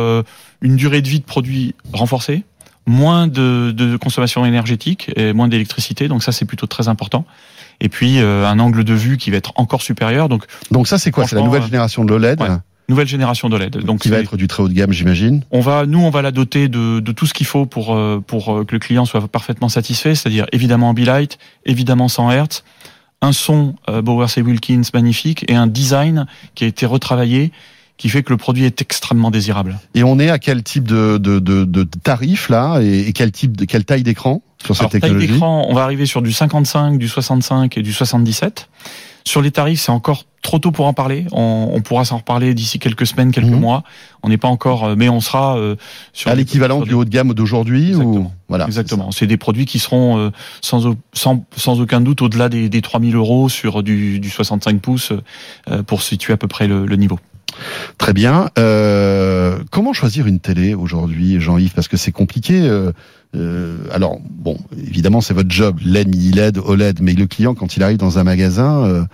une 0.60 0.76
durée 0.76 1.02
de 1.02 1.08
vie 1.08 1.20
de 1.20 1.24
produit 1.24 1.74
renforcée, 1.92 2.44
moins 2.86 3.26
de, 3.26 3.70
de 3.70 3.96
consommation 3.96 4.44
énergétique 4.44 5.10
et 5.16 5.32
moins 5.32 5.48
d'électricité. 5.48 6.08
Donc 6.08 6.22
ça, 6.22 6.32
c'est 6.32 6.44
plutôt 6.44 6.66
très 6.66 6.88
important. 6.88 7.24
Et 7.80 7.88
puis 7.88 8.18
euh, 8.18 8.46
un 8.46 8.58
angle 8.58 8.84
de 8.84 8.94
vue 8.94 9.16
qui 9.16 9.30
va 9.30 9.38
être 9.38 9.52
encore 9.56 9.82
supérieur. 9.82 10.28
Donc, 10.28 10.44
donc 10.70 10.86
ça, 10.86 10.98
c'est 10.98 11.10
quoi? 11.10 11.26
C'est 11.26 11.36
la 11.36 11.42
nouvelle 11.42 11.62
génération 11.62 12.04
de 12.04 12.10
l'OLED 12.10 12.40
Nouvelle 12.88 13.06
génération 13.06 13.48
d'OLED. 13.48 13.84
Donc 13.84 14.00
qui 14.00 14.08
va 14.08 14.18
être 14.18 14.36
du 14.36 14.48
très 14.48 14.64
haut 14.64 14.68
de 14.68 14.74
gamme, 14.74 14.92
j'imagine. 14.92 15.44
On 15.52 15.60
va, 15.60 15.86
nous, 15.86 16.00
on 16.00 16.10
va 16.10 16.22
la 16.22 16.32
doter 16.32 16.66
de, 16.66 16.98
de 16.98 17.12
tout 17.12 17.24
ce 17.24 17.32
qu'il 17.32 17.46
faut 17.46 17.64
pour 17.64 17.94
euh, 17.94 18.18
pour 18.18 18.52
euh, 18.52 18.64
que 18.64 18.72
le 18.72 18.80
client 18.80 19.04
soit 19.04 19.28
parfaitement 19.28 19.68
satisfait, 19.68 20.16
c'est-à-dire 20.16 20.46
évidemment 20.50 20.88
Ambilight, 20.88 21.38
évidemment 21.64 22.08
100 22.08 22.32
Hz, 22.32 22.64
un 23.22 23.32
son 23.32 23.74
Bowers 24.02 24.28
et 24.36 24.42
Wilkins 24.42 24.82
magnifique 24.94 25.44
et 25.48 25.54
un 25.54 25.66
design 25.66 26.26
qui 26.54 26.64
a 26.64 26.66
été 26.66 26.86
retravaillé 26.86 27.52
qui 28.00 28.08
fait 28.08 28.22
que 28.22 28.30
le 28.30 28.38
produit 28.38 28.64
est 28.64 28.80
extrêmement 28.80 29.30
désirable. 29.30 29.78
Et 29.94 30.02
on 30.04 30.18
est 30.18 30.30
à 30.30 30.38
quel 30.38 30.62
type 30.62 30.88
de, 30.88 31.18
de, 31.18 31.38
de, 31.38 31.64
de 31.64 31.84
tarif 31.84 32.48
là 32.48 32.80
et, 32.80 33.12
quel 33.12 33.30
type 33.30 33.58
de 33.58 33.66
quelle 33.66 33.84
taille 33.84 34.02
d'écran? 34.02 34.42
Sur 34.64 34.76
cette 34.76 34.90
technologie 34.90 35.26
Taille 35.26 35.34
d'écran, 35.34 35.66
on 35.68 35.74
va 35.74 35.82
arriver 35.82 36.06
sur 36.06 36.22
du 36.22 36.32
55, 36.32 36.98
du 36.98 37.08
65 37.08 37.76
et 37.78 37.82
du 37.82 37.92
77. 37.92 38.68
Sur 39.24 39.42
les 39.42 39.50
tarifs, 39.50 39.80
c'est 39.80 39.92
encore 39.92 40.24
trop 40.42 40.58
tôt 40.58 40.70
pour 40.70 40.86
en 40.86 40.94
parler. 40.94 41.26
On, 41.32 41.70
on 41.72 41.80
pourra 41.82 42.04
s'en 42.04 42.18
reparler 42.18 42.54
d'ici 42.54 42.78
quelques 42.78 43.06
semaines, 43.06 43.32
quelques 43.32 43.48
mhm. 43.48 43.60
mois. 43.60 43.84
On 44.22 44.28
n'est 44.28 44.38
pas 44.38 44.48
encore, 44.48 44.84
euh, 44.84 44.94
mais 44.96 45.08
on 45.08 45.20
sera 45.20 45.58
euh, 45.58 45.76
sur 46.12 46.30
à 46.30 46.34
l'équivalent 46.34 46.80
du 46.82 46.94
haut 46.94 47.04
de 47.04 47.10
gamme 47.10 47.34
d'aujourd'hui. 47.34 47.94
Ou... 47.94 48.30
Voilà. 48.48 48.66
Exactement. 48.66 49.10
C'est 49.10 49.26
des 49.26 49.36
produits 49.36 49.66
qui 49.66 49.78
seront 49.78 50.18
euh, 50.18 50.30
sans, 50.62 50.94
sans, 51.12 51.44
sans 51.56 51.80
aucun 51.80 52.00
doute 52.00 52.22
au-delà 52.22 52.48
des, 52.48 52.68
des 52.68 52.82
3000 52.82 53.14
euros 53.14 53.48
sur 53.48 53.82
du, 53.82 54.20
du 54.20 54.30
65 54.30 54.80
pouces 54.80 55.12
pour 55.86 56.02
situer 56.02 56.32
à 56.32 56.36
peu 56.36 56.48
près 56.48 56.66
le, 56.66 56.86
le 56.86 56.96
niveau. 56.96 57.18
Très 57.98 58.12
bien. 58.12 58.50
Euh, 58.58 59.58
comment 59.70 59.92
choisir 59.92 60.26
une 60.26 60.40
télé 60.40 60.74
aujourd'hui, 60.74 61.40
Jean-Yves? 61.40 61.72
Parce 61.74 61.88
que 61.88 61.96
c'est 61.96 62.12
compliqué. 62.12 62.60
Euh, 62.62 62.92
euh, 63.36 63.76
alors, 63.92 64.18
bon, 64.28 64.56
évidemment, 64.76 65.20
c'est 65.20 65.34
votre 65.34 65.50
job, 65.50 65.78
LED, 65.84 66.08
mini 66.08 66.30
LED, 66.30 66.58
OLED, 66.58 67.00
mais 67.00 67.12
le 67.12 67.26
client, 67.26 67.54
quand 67.54 67.76
il 67.76 67.82
arrive 67.82 67.98
dans 67.98 68.18
un 68.18 68.24
magasin, 68.24 69.06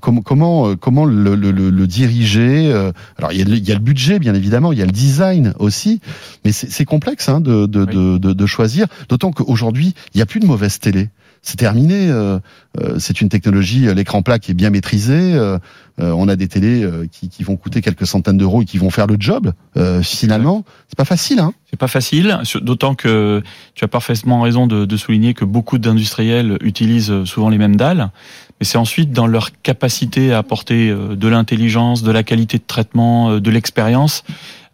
comment 0.00 0.22
comment 0.22 0.76
comment 0.76 1.04
le, 1.04 1.34
le, 1.34 1.50
le, 1.50 1.86
diriger 1.86 2.72
Alors, 3.16 3.32
il 3.32 3.38
y, 3.38 3.42
a 3.42 3.44
le, 3.44 3.56
il 3.56 3.68
y, 3.68 3.72
a 3.72 3.74
le, 3.74 3.80
budget, 3.80 4.18
bien 4.18 4.34
évidemment, 4.34 4.72
il 4.72 4.78
y 4.78 4.82
a 4.82 4.86
le 4.86 4.92
design 4.92 5.54
aussi, 5.58 6.00
mais 6.44 6.52
c'est 6.52 6.84
complexe 6.84 7.28
hein, 7.28 7.40
de, 7.40 7.66
de, 7.66 7.84
de, 7.84 8.18
de, 8.18 8.46
choisir. 8.46 8.86
D'autant 9.08 9.30
qu'aujourd'hui, 9.30 9.94
il 10.14 10.18
n'y 10.18 10.22
a 10.22 10.26
plus 10.26 10.40
de 10.40 10.46
mauvaise 10.46 10.78
télé. 10.80 11.10
C'est 11.42 11.56
terminé. 11.56 12.10
Euh, 12.10 12.38
euh, 12.80 12.98
c'est 12.98 13.20
une 13.20 13.28
technologie, 13.28 13.92
l'écran 13.94 14.22
plat 14.22 14.38
qui 14.38 14.50
est 14.50 14.54
bien 14.54 14.70
maîtrisé. 14.70 15.38
on 15.98 16.28
a 16.28 16.36
des 16.36 16.48
télés 16.48 16.88
qui, 17.10 17.42
vont 17.42 17.56
coûter 17.56 17.80
quelques 17.80 18.06
centaines 18.06 18.38
d'euros 18.38 18.62
et 18.62 18.64
qui 18.64 18.78
vont 18.78 18.90
faire 18.90 19.06
le 19.06 19.16
job. 19.18 19.52
finalement, 20.02 20.64
c'est 20.88 20.96
pas 20.96 21.04
facile. 21.04 21.40
Hein 21.40 21.52
c'est 21.70 21.78
pas 21.78 21.88
facile, 21.88 22.38
d'autant 22.62 22.94
que 22.94 23.42
tu 23.74 23.84
as 23.84 23.88
parfaitement 23.88 24.40
raison 24.40 24.66
de, 24.66 24.84
de 24.84 24.96
souligner 24.96 25.34
que 25.34 25.44
beaucoup 25.44 25.78
d'industriels 25.78 26.56
utilisent 26.62 27.24
souvent 27.24 27.48
les 27.48 27.58
mêmes 27.58 27.76
dalles. 27.76 28.10
Mais 28.60 28.66
c'est 28.66 28.78
ensuite 28.78 29.12
dans 29.12 29.26
leur 29.26 29.50
capacité 29.62 30.32
à 30.32 30.38
apporter 30.38 30.90
de 30.90 31.28
l'intelligence, 31.28 32.02
de 32.02 32.10
la 32.10 32.22
qualité 32.22 32.58
de 32.58 32.64
traitement, 32.66 33.38
de 33.38 33.50
l'expérience 33.50 34.24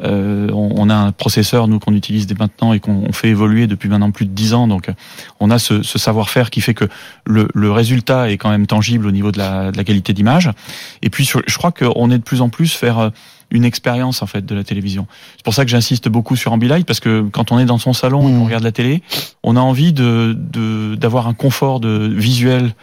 euh, 0.02 0.50
on, 0.52 0.90
a 0.90 0.94
un 0.94 1.12
processeur 1.12 1.68
nous 1.68 1.78
qu'on 1.78 1.94
utilise 1.94 2.26
dès 2.26 2.34
maintenant 2.34 2.72
et 2.72 2.80
qu'on 2.80 3.12
fait 3.12 3.28
évoluer 3.28 3.66
depuis 3.66 3.88
maintenant 3.88 4.10
plus 4.10 4.26
de 4.26 4.32
10 4.32 4.54
ans. 4.54 4.66
Donc 4.66 4.90
on 5.40 5.50
a 5.50 5.58
ce, 5.58 5.82
savoir-faire 5.82 6.50
qui 6.50 6.60
fait 6.60 6.74
que 6.74 6.86
le, 7.24 7.70
résultat 7.70 8.30
est 8.30 8.36
quand 8.36 8.50
même 8.50 8.66
tangible 8.66 9.06
au 9.06 9.10
niveau 9.10 9.32
de 9.32 9.38
la, 9.38 9.72
qualité 9.84 10.12
d'image. 10.12 10.50
Et 11.02 11.10
puis 11.10 11.24
je 11.24 11.56
crois 11.56 11.72
qu'on 11.72 12.10
est 12.10 12.18
de 12.18 12.22
plus 12.22 12.40
en 12.40 12.48
plus 12.48 12.72
faire 12.72 12.98
euh, 12.98 13.10
une 13.50 13.64
expérience 13.64 14.22
en 14.22 14.26
fait 14.26 14.44
de 14.44 14.54
la 14.54 14.64
télévision. 14.64 15.06
C'est 15.36 15.44
pour 15.44 15.54
ça 15.54 15.64
que 15.64 15.70
j'insiste 15.70 16.08
beaucoup 16.08 16.36
sur 16.36 16.52
Ambilight 16.52 16.86
parce 16.86 17.00
que 17.00 17.22
quand 17.30 17.52
on 17.52 17.58
est 17.58 17.66
dans 17.66 17.78
son 17.78 17.92
salon 17.92 18.28
et 18.28 18.32
qu'on 18.32 18.40
mmh. 18.40 18.44
regarde 18.44 18.64
la 18.64 18.72
télé, 18.72 19.02
on 19.42 19.56
a 19.56 19.60
envie 19.60 19.92
de 19.92 20.36
d'avoir 20.96 21.28
un 21.28 21.34
confort 21.34 21.80
de 21.80 22.08
visuel, 22.08 22.74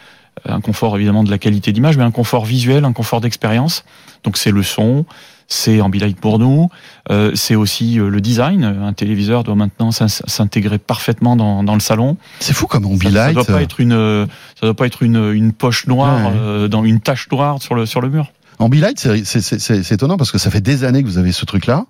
un 0.47 0.61
confort 0.61 0.95
évidemment 0.95 1.23
de 1.23 1.29
la 1.29 1.37
qualité 1.37 1.71
d'image, 1.71 1.97
mais 1.97 2.03
un 2.03 2.11
confort 2.11 2.45
visuel, 2.45 2.85
un 2.85 2.93
confort 2.93 3.21
d'expérience. 3.21 3.83
Donc 4.23 4.37
c'est 4.37 4.51
le 4.51 4.63
son, 4.63 5.05
c'est 5.47 5.81
Ambilight 5.81 6.19
pour 6.19 6.39
nous. 6.39 6.69
Euh, 7.09 7.31
c'est 7.35 7.55
aussi 7.55 7.99
euh, 7.99 8.09
le 8.09 8.21
design. 8.21 8.63
Un 8.63 8.93
téléviseur 8.93 9.43
doit 9.43 9.55
maintenant 9.55 9.91
s'intégrer 9.91 10.77
parfaitement 10.77 11.35
dans, 11.35 11.63
dans, 11.63 11.73
le 11.73 11.79
salon. 11.79 12.17
C'est 12.39 12.53
fou 12.53 12.67
comme 12.67 12.85
Ambilight. 12.85 13.13
Ça, 13.13 13.27
ça 13.27 13.33
doit 13.33 13.45
pas 13.45 13.61
être 13.61 13.79
une, 13.79 14.27
ça 14.59 14.67
doit 14.67 14.73
pas 14.73 14.87
être 14.87 15.03
une, 15.03 15.31
une 15.33 15.51
poche 15.51 15.87
noire 15.87 16.31
euh, 16.35 16.67
dans 16.67 16.83
une 16.83 17.01
tache 17.01 17.29
noire 17.29 17.61
sur 17.61 17.75
le 17.75 17.85
sur 17.85 18.01
le 18.01 18.09
mur. 18.09 18.31
Ambilight, 18.59 18.99
c'est 18.99 19.91
étonnant 19.91 20.17
parce 20.17 20.31
que 20.31 20.37
ça 20.37 20.51
fait 20.51 20.61
des 20.61 20.83
années 20.83 21.01
que 21.01 21.07
vous 21.07 21.17
avez 21.17 21.31
ce 21.31 21.45
truc-là. 21.45 21.85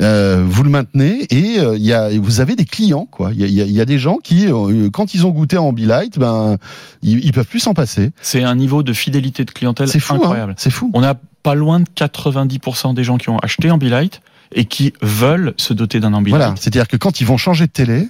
Euh, 0.00 0.44
vous 0.44 0.64
le 0.64 0.70
maintenez 0.70 1.26
et 1.30 1.60
euh, 1.60 1.76
il 1.76 1.84
y 1.84 1.92
a, 1.92 2.08
vous 2.18 2.40
avez 2.40 2.56
des 2.56 2.64
clients 2.64 3.06
quoi. 3.08 3.30
Il 3.32 3.48
y 3.48 3.60
a, 3.60 3.64
y 3.64 3.80
a, 3.80 3.84
des 3.84 3.98
gens 3.98 4.16
qui, 4.16 4.46
euh, 4.48 4.90
quand 4.90 5.14
ils 5.14 5.24
ont 5.24 5.30
goûté 5.30 5.56
Ambilight, 5.56 6.18
ben 6.18 6.56
ils, 7.02 7.24
ils 7.24 7.32
peuvent 7.32 7.46
plus 7.46 7.60
s'en 7.60 7.74
passer. 7.74 8.10
C'est 8.20 8.42
un 8.42 8.56
niveau 8.56 8.82
de 8.82 8.92
fidélité 8.92 9.44
de 9.44 9.52
clientèle 9.52 9.88
hein. 9.88 10.14
incroyable. 10.14 10.54
c'est 10.56 10.70
fou. 10.70 10.90
On 10.94 11.02
a 11.04 11.14
pas 11.14 11.54
loin 11.54 11.78
de 11.78 11.86
90% 11.96 12.94
des 12.94 13.04
gens 13.04 13.18
qui 13.18 13.28
ont 13.28 13.38
acheté 13.38 13.70
Ambilight 13.70 14.20
et 14.52 14.64
qui 14.64 14.92
veulent 15.00 15.54
se 15.58 15.72
doter 15.72 16.00
d'un 16.00 16.12
Ambilight. 16.12 16.38
Voilà, 16.38 16.54
c'est-à-dire 16.58 16.88
que 16.88 16.96
quand 16.96 17.20
ils 17.20 17.26
vont 17.26 17.36
changer 17.36 17.66
de 17.66 17.72
télé, 17.72 18.08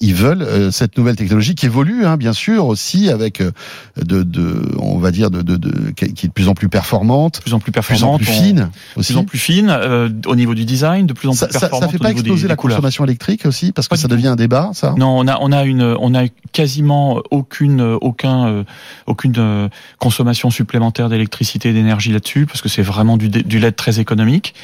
ils 0.00 0.14
veulent 0.14 0.42
euh, 0.42 0.70
cette 0.70 0.98
nouvelle 0.98 1.16
technologie 1.16 1.54
qui 1.54 1.66
évolue, 1.66 2.04
hein, 2.04 2.16
bien 2.16 2.32
sûr, 2.32 2.66
aussi 2.66 3.08
avec 3.08 3.40
euh, 3.40 3.52
de, 3.96 4.22
de, 4.22 4.74
on 4.78 4.98
va 4.98 5.10
dire, 5.10 5.30
de, 5.30 5.42
de, 5.42 5.56
de, 5.56 5.90
qui 5.92 6.04
est 6.04 6.26
de 6.26 6.32
plus 6.32 6.48
en 6.48 6.54
plus 6.54 6.68
performante, 6.68 7.38
de 7.38 7.42
plus 7.42 7.54
en 7.54 7.60
plus 7.60 7.72
performante, 7.72 8.20
plus, 8.20 8.26
fine, 8.26 8.70
de 8.96 9.02
plus 9.02 9.16
en 9.16 9.24
plus 9.24 9.38
fine 9.38 9.70
euh, 9.70 10.08
au 10.26 10.36
niveau 10.36 10.54
du 10.54 10.64
design, 10.64 11.06
de 11.06 11.12
plus 11.12 11.28
en 11.28 11.32
plus 11.32 11.46
performante. 11.46 11.80
Ça, 11.80 11.86
ça 11.86 11.88
fait 11.88 11.98
pas 11.98 12.10
exploser 12.10 12.48
la 12.48 12.56
consommation 12.56 13.04
électrique 13.04 13.46
aussi, 13.46 13.72
parce 13.72 13.88
que 13.88 13.96
ça 13.96 14.08
devient 14.08 14.28
un 14.28 14.36
débat, 14.36 14.70
ça? 14.74 14.94
Non, 14.98 15.18
on 15.18 15.28
a 15.28 15.38
on 15.40 15.52
a 15.52 15.64
une 15.64 15.82
on 15.82 16.14
a 16.14 16.24
quasiment 16.52 17.22
aucune 17.30 17.80
aucun 17.80 18.64
aucune 19.06 19.70
consommation 19.98 20.50
supplémentaire 20.50 21.08
d'électricité 21.08 21.70
et 21.70 21.72
d'énergie 21.72 22.12
là-dessus, 22.12 22.46
parce 22.46 22.60
que 22.60 22.68
c'est 22.68 22.82
vraiment 22.82 23.16
du, 23.16 23.28
du 23.28 23.58
LED 23.58 23.76
très 23.76 24.00
économique. 24.00 24.54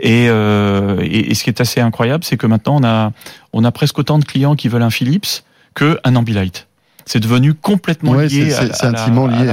Et, 0.00 0.24
et, 0.24 1.30
et 1.30 1.34
ce 1.34 1.44
qui 1.44 1.50
est 1.50 1.60
assez 1.60 1.80
incroyable, 1.80 2.24
c'est 2.24 2.36
que 2.36 2.46
maintenant 2.46 2.78
on 2.80 2.84
a 2.84 3.12
on 3.52 3.64
a 3.64 3.72
presque 3.72 3.98
autant 3.98 4.18
de 4.18 4.24
clients 4.24 4.56
qui 4.56 4.68
veulent 4.68 4.82
un 4.82 4.90
Philips 4.90 5.44
qu'un 5.74 6.16
Ambilight 6.16 6.66
c'est 7.10 7.18
devenu 7.18 7.54
complètement 7.54 8.14
lié, 8.14 8.52
à, 8.54 8.64
la, 8.64 9.02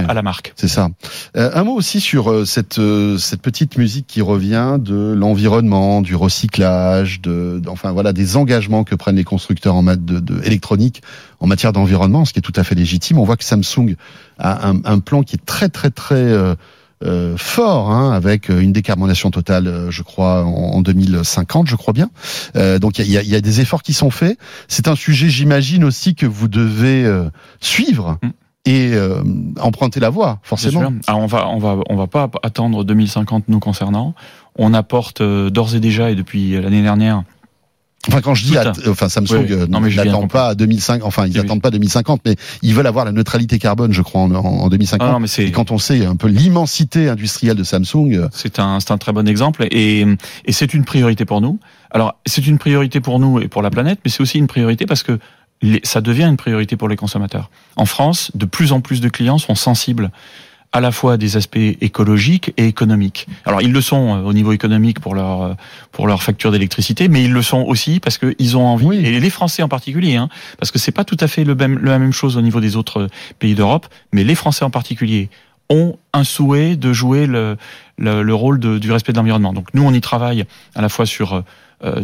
à, 0.07 0.13
la, 0.13 0.21
marque. 0.21 0.53
C'est 0.55 0.67
ça. 0.67 0.89
Euh, 1.35 1.49
un 1.55 1.63
mot 1.63 1.73
aussi 1.73 1.99
sur 1.99 2.29
euh, 2.29 2.45
cette 2.45 2.77
euh, 2.77 3.17
cette 3.17 3.41
petite 3.41 3.77
musique 3.77 4.05
qui 4.05 4.21
revient 4.21 4.77
de 4.79 5.13
l'environnement, 5.17 6.03
du 6.03 6.15
recyclage, 6.15 7.19
de, 7.21 7.59
enfin 7.67 7.93
voilà 7.93 8.13
des 8.13 8.37
engagements 8.37 8.83
que 8.83 8.93
prennent 8.93 9.15
les 9.15 9.23
constructeurs 9.23 9.73
en 9.73 9.81
matière 9.81 10.05
de, 10.05 10.19
de, 10.19 10.43
électronique 10.43 11.01
en 11.39 11.47
matière 11.47 11.73
d'environnement, 11.73 12.25
ce 12.25 12.33
qui 12.33 12.39
est 12.39 12.43
tout 12.43 12.53
à 12.55 12.63
fait 12.63 12.75
légitime. 12.75 13.17
On 13.17 13.23
voit 13.23 13.37
que 13.37 13.43
Samsung 13.43 13.95
a 14.37 14.69
un, 14.69 14.81
un 14.85 14.99
plan 14.99 15.23
qui 15.23 15.35
est 15.35 15.45
très 15.45 15.69
très 15.69 15.89
très 15.89 16.55
euh, 17.03 17.37
fort, 17.37 17.91
hein, 17.91 18.11
avec 18.11 18.49
une 18.49 18.73
décarbonation 18.73 19.29
totale, 19.29 19.67
euh, 19.67 19.91
je 19.91 20.01
crois, 20.01 20.43
en, 20.45 20.81
2050, 20.81 21.67
je 21.67 21.75
crois 21.75 21.93
bien. 21.93 22.09
Euh, 22.55 22.79
donc 22.79 22.97
il 22.97 23.11
y 23.11 23.17
a, 23.17 23.21
y 23.21 23.35
a, 23.35 23.41
des 23.41 23.61
efforts 23.61 23.83
qui 23.83 23.93
sont 23.93 24.09
faits. 24.09 24.39
C'est 24.67 24.87
un 24.87 24.95
sujet, 24.95 25.29
j'imagine 25.29 25.83
aussi 25.83 26.15
que 26.15 26.25
vous 26.25 26.47
devez 26.47 27.05
suivre. 27.59 28.17
Mm. 28.23 28.29
Et 28.69 28.91
emprunter 29.61 30.01
la 30.01 30.09
voie, 30.09 30.39
forcément. 30.43 30.91
Alors 31.07 31.21
on 31.21 31.25
va, 31.25 31.47
on 31.47 31.57
va, 31.57 31.77
on 31.87 31.95
va 31.95 32.07
pas 32.07 32.29
attendre 32.43 32.83
2050 32.83 33.45
nous 33.47 33.61
concernant. 33.61 34.13
On 34.57 34.73
apporte 34.73 35.21
d'ores 35.21 35.73
et 35.73 35.79
déjà 35.79 36.11
et 36.11 36.15
depuis 36.15 36.51
l'année 36.61 36.81
dernière 36.81 37.23
Enfin, 38.07 38.21
quand 38.21 38.33
je 38.35 38.45
dis, 38.45 38.57
enfin, 38.87 39.09
Samsung 39.09 39.45
euh, 39.51 39.67
n'attend 39.67 40.27
pas 40.27 40.55
2005, 40.55 41.03
enfin, 41.03 41.27
ils 41.27 41.35
n'attendent 41.35 41.61
pas 41.61 41.71
2050, 41.71 42.21
mais 42.25 42.35
ils 42.61 42.73
veulent 42.73 42.87
avoir 42.87 43.05
la 43.05 43.11
neutralité 43.11 43.59
carbone, 43.59 43.93
je 43.93 44.01
crois, 44.01 44.21
en, 44.21 44.33
en 44.33 44.69
2050. 44.69 45.09
Ah 45.09 45.19
mais 45.19 45.27
et 45.43 45.51
quand 45.51 45.71
on 45.71 45.77
sait 45.77 46.05
un 46.05 46.15
peu 46.15 46.27
l'immensité 46.27 47.09
industrielle 47.09 47.57
de 47.57 47.63
Samsung, 47.63 48.13
euh, 48.13 48.27
c'est 48.31 48.59
un, 48.59 48.79
c'est 48.79 48.91
un 48.91 48.97
très 48.97 49.11
bon 49.11 49.27
exemple, 49.27 49.67
et, 49.71 50.05
et 50.45 50.51
c'est 50.51 50.73
une 50.73 50.85
priorité 50.85 51.25
pour 51.25 51.41
nous. 51.41 51.59
Alors, 51.91 52.15
c'est 52.25 52.45
une 52.47 52.57
priorité 52.57 52.99
pour 52.99 53.19
nous 53.19 53.39
et 53.39 53.47
pour 53.47 53.61
la 53.61 53.69
planète, 53.69 53.99
mais 54.03 54.11
c'est 54.11 54.21
aussi 54.21 54.37
une 54.37 54.47
priorité 54.47 54.85
parce 54.85 55.03
que 55.03 55.19
ça 55.83 56.01
devient 56.01 56.25
une 56.25 56.37
priorité 56.37 56.77
pour 56.77 56.87
les 56.87 56.95
consommateurs. 56.95 57.49
En 57.75 57.85
France, 57.85 58.31
de 58.35 58.45
plus 58.45 58.71
en 58.71 58.81
plus 58.81 59.01
de 59.01 59.09
clients 59.09 59.37
sont 59.37 59.55
sensibles 59.55 60.11
à 60.73 60.81
la 60.81 60.91
fois 60.91 61.17
des 61.17 61.37
aspects 61.37 61.57
écologiques 61.57 62.53
et 62.57 62.67
économiques. 62.67 63.27
Alors 63.45 63.61
ils 63.61 63.71
le 63.71 63.81
sont 63.81 64.15
euh, 64.15 64.21
au 64.21 64.33
niveau 64.33 64.51
économique 64.51 64.99
pour 64.99 65.15
leur 65.15 65.41
euh, 65.41 65.53
pour 65.91 66.07
leur 66.07 66.21
facture 66.21 66.51
d'électricité, 66.51 67.07
mais 67.07 67.23
ils 67.23 67.33
le 67.33 67.41
sont 67.41 67.61
aussi 67.61 67.99
parce 67.99 68.17
qu'ils 68.17 68.57
ont 68.57 68.65
envie 68.65 68.97
et 68.97 69.19
les 69.19 69.29
Français 69.29 69.63
en 69.63 69.69
particulier, 69.69 70.15
hein, 70.15 70.29
parce 70.59 70.71
que 70.71 70.79
c'est 70.79 70.91
pas 70.91 71.03
tout 71.03 71.17
à 71.19 71.27
fait 71.27 71.43
le 71.43 71.55
même, 71.55 71.79
la 71.83 71.99
même 71.99 72.13
chose 72.13 72.37
au 72.37 72.41
niveau 72.41 72.59
des 72.59 72.75
autres 72.75 73.07
pays 73.39 73.55
d'Europe, 73.55 73.87
mais 74.11 74.23
les 74.23 74.35
Français 74.35 74.65
en 74.65 74.69
particulier 74.69 75.29
ont 75.69 75.97
un 76.13 76.23
souhait 76.23 76.75
de 76.75 76.93
jouer 76.93 77.27
le, 77.27 77.57
le, 77.97 78.23
le 78.23 78.33
rôle 78.33 78.59
de, 78.59 78.77
du 78.77 78.91
respect 78.91 79.11
de 79.13 79.17
l'environnement. 79.17 79.53
Donc 79.53 79.67
nous 79.73 79.83
on 79.83 79.93
y 79.93 80.01
travaille 80.01 80.45
à 80.75 80.81
la 80.81 80.89
fois 80.89 81.05
sur 81.05 81.33
euh, 81.33 81.41
euh, 81.41 81.43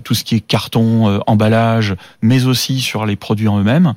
tout 0.03 0.13
ce 0.13 0.24
qui 0.24 0.36
est 0.36 0.39
carton, 0.39 1.10
euh, 1.10 1.20
emballage, 1.27 1.96
mais 2.22 2.46
aussi 2.46 2.80
sur 2.82 3.06
les 3.06 3.15
produits 3.15 3.48
en 3.48 3.60
eux-mêmes. 3.60 3.94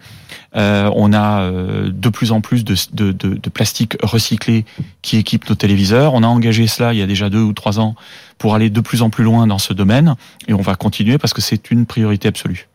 Euh, 0.57 0.91
on 0.95 1.13
a 1.13 1.51
de 1.51 2.09
plus 2.09 2.33
en 2.33 2.41
plus 2.41 2.65
de, 2.65 2.75
de, 2.93 3.13
de, 3.13 3.35
de 3.35 3.51
plastique 3.51 3.97
recyclé 4.03 4.65
qui 5.03 5.19
équipe 5.19 5.49
nos 5.49 5.55
téléviseurs. 5.55 6.15
On 6.15 6.23
a 6.23 6.27
engagé 6.27 6.67
cela 6.67 6.95
il 6.95 6.99
y 6.99 7.03
a 7.03 7.07
déjà 7.07 7.29
deux 7.29 7.43
ou 7.43 7.53
trois 7.53 7.79
ans 7.79 7.95
pour 8.39 8.55
aller 8.55 8.71
de 8.71 8.81
plus 8.81 9.03
en 9.03 9.11
plus 9.11 9.25
loin 9.25 9.47
dans 9.47 9.59
ce 9.59 9.73
domaine, 9.73 10.15
et 10.49 10.55
on 10.55 10.63
va 10.63 10.75
continuer 10.75 11.19
parce 11.19 11.33
que 11.33 11.41
c'est 11.41 11.71
une 11.71 11.87
priorité 11.87 12.29
absolue. 12.29 12.69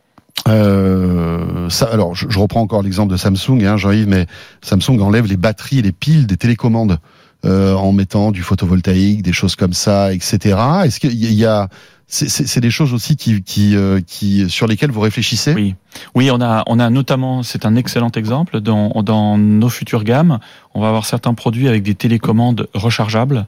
Euh, 0.48 1.70
ça, 1.70 1.86
alors, 1.92 2.16
je, 2.16 2.40
reprends 2.40 2.62
encore 2.62 2.82
l'exemple 2.82 3.12
de 3.12 3.18
Samsung, 3.18 3.64
hein, 3.64 3.78
Jean-Yves, 3.78 4.08
mais 4.08 4.26
Samsung 4.62 5.00
enlève 5.02 5.28
les 5.28 5.38
batteries 5.38 5.80
et 5.80 5.82
les 5.82 5.92
piles 5.92 6.28
des 6.28 6.38
télécommandes 6.38 7.00
euh, 7.46 7.74
en 7.74 7.92
mettant 7.92 8.32
du 8.32 8.42
photovoltaïque, 8.42 9.22
des 9.24 9.34
choses 9.34 9.56
comme 9.56 9.74
ça, 9.74 10.14
etc. 10.14 10.58
Est-ce 10.84 11.00
qu'il 11.00 11.34
y 11.34 11.46
a 11.46 11.70
c'est 12.14 12.60
des 12.60 12.72
choses 12.72 12.94
aussi 12.94 13.16
qui, 13.16 13.42
qui, 13.42 13.76
euh, 13.78 14.02
qui, 14.06 14.50
sur 14.50 14.68
lesquelles 14.68 14.92
vous 14.92 15.00
réfléchissez? 15.00 15.54
Oui, 15.54 15.76
oui, 16.14 16.30
on 16.30 16.42
a, 16.42 16.64
on 16.68 16.78
a 16.78 16.90
notamment, 16.90 17.42
c'est 17.42 17.66
un 17.66 17.78
excellent 17.78 18.12
exemple 18.12 18.60
dans, 18.60 18.90
dans 19.02 19.38
nos 19.38 19.70
futures 19.70 20.04
gammes. 20.04 20.40
On 20.74 20.82
va 20.82 20.90
avoir 20.90 21.06
certains 21.06 21.34
produits 21.34 21.70
avec 21.70 21.84
des 21.84 21.96
télécommandes 21.96 22.68
rechargeables 22.74 23.46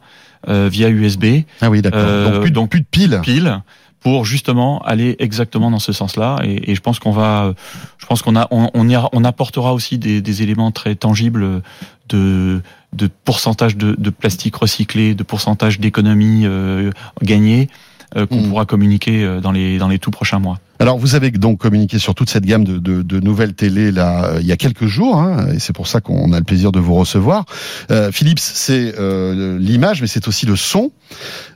euh, 0.47 0.69
via 0.71 0.89
USB. 0.89 1.41
Ah 1.59 1.69
oui, 1.69 1.81
d'accord. 1.81 1.99
Euh, 2.01 2.31
donc, 2.31 2.41
plus, 2.41 2.51
donc 2.51 2.69
plus 2.69 2.79
de 2.79 2.85
piles. 2.85 3.19
Piles 3.21 3.61
pour 3.99 4.25
justement 4.25 4.79
aller 4.79 5.15
exactement 5.19 5.71
dans 5.71 5.79
ce 5.79 5.93
sens-là. 5.93 6.39
Et, 6.43 6.71
et, 6.71 6.75
je 6.75 6.81
pense 6.81 6.99
qu'on 6.99 7.11
va, 7.11 7.53
je 7.97 8.05
pense 8.05 8.21
qu'on 8.21 8.35
a, 8.35 8.47
on, 8.51 8.69
on, 8.73 9.09
on 9.13 9.23
apportera 9.23 9.73
aussi 9.73 9.97
des, 9.97 10.21
des, 10.21 10.41
éléments 10.41 10.71
très 10.71 10.95
tangibles 10.95 11.61
de, 12.09 12.61
de 12.91 13.09
pourcentage 13.23 13.77
de, 13.77 13.95
de 13.97 14.09
plastique 14.09 14.55
recyclé, 14.57 15.15
de 15.15 15.23
pourcentage 15.23 15.79
d'économie 15.79 16.41
euh, 16.45 16.91
gagnée 17.21 17.69
qu'on 18.13 18.41
mm. 18.41 18.49
pourra 18.49 18.65
communiquer 18.65 19.23
euh, 19.23 19.41
dans 19.41 19.51
les 19.51 19.77
dans 19.77 19.87
les 19.87 19.99
tout 19.99 20.11
prochains 20.11 20.39
mois. 20.39 20.59
Alors 20.79 20.97
vous 20.97 21.15
avez 21.15 21.31
donc 21.31 21.59
communiqué 21.59 21.97
sur 21.97 22.13
toute 22.13 22.29
cette 22.29 22.45
gamme 22.45 22.65
de, 22.65 22.77
de, 22.77 23.03
de 23.03 23.19
nouvelles 23.19 23.53
télé 23.53 23.91
là 23.91 24.25
euh, 24.25 24.39
il 24.41 24.47
y 24.47 24.51
a 24.51 24.57
quelques 24.57 24.85
jours, 24.85 25.17
hein, 25.17 25.47
et 25.53 25.59
c'est 25.59 25.71
pour 25.71 25.87
ça 25.87 26.01
qu'on 26.01 26.33
a 26.33 26.39
le 26.39 26.43
plaisir 26.43 26.71
de 26.71 26.79
vous 26.79 26.95
recevoir. 26.95 27.45
Euh, 27.89 28.11
Philips, 28.11 28.39
c'est 28.39 28.95
euh, 28.99 29.57
l'image, 29.59 30.01
mais 30.01 30.07
c'est 30.07 30.27
aussi 30.27 30.45
le 30.45 30.55
son, 30.55 30.91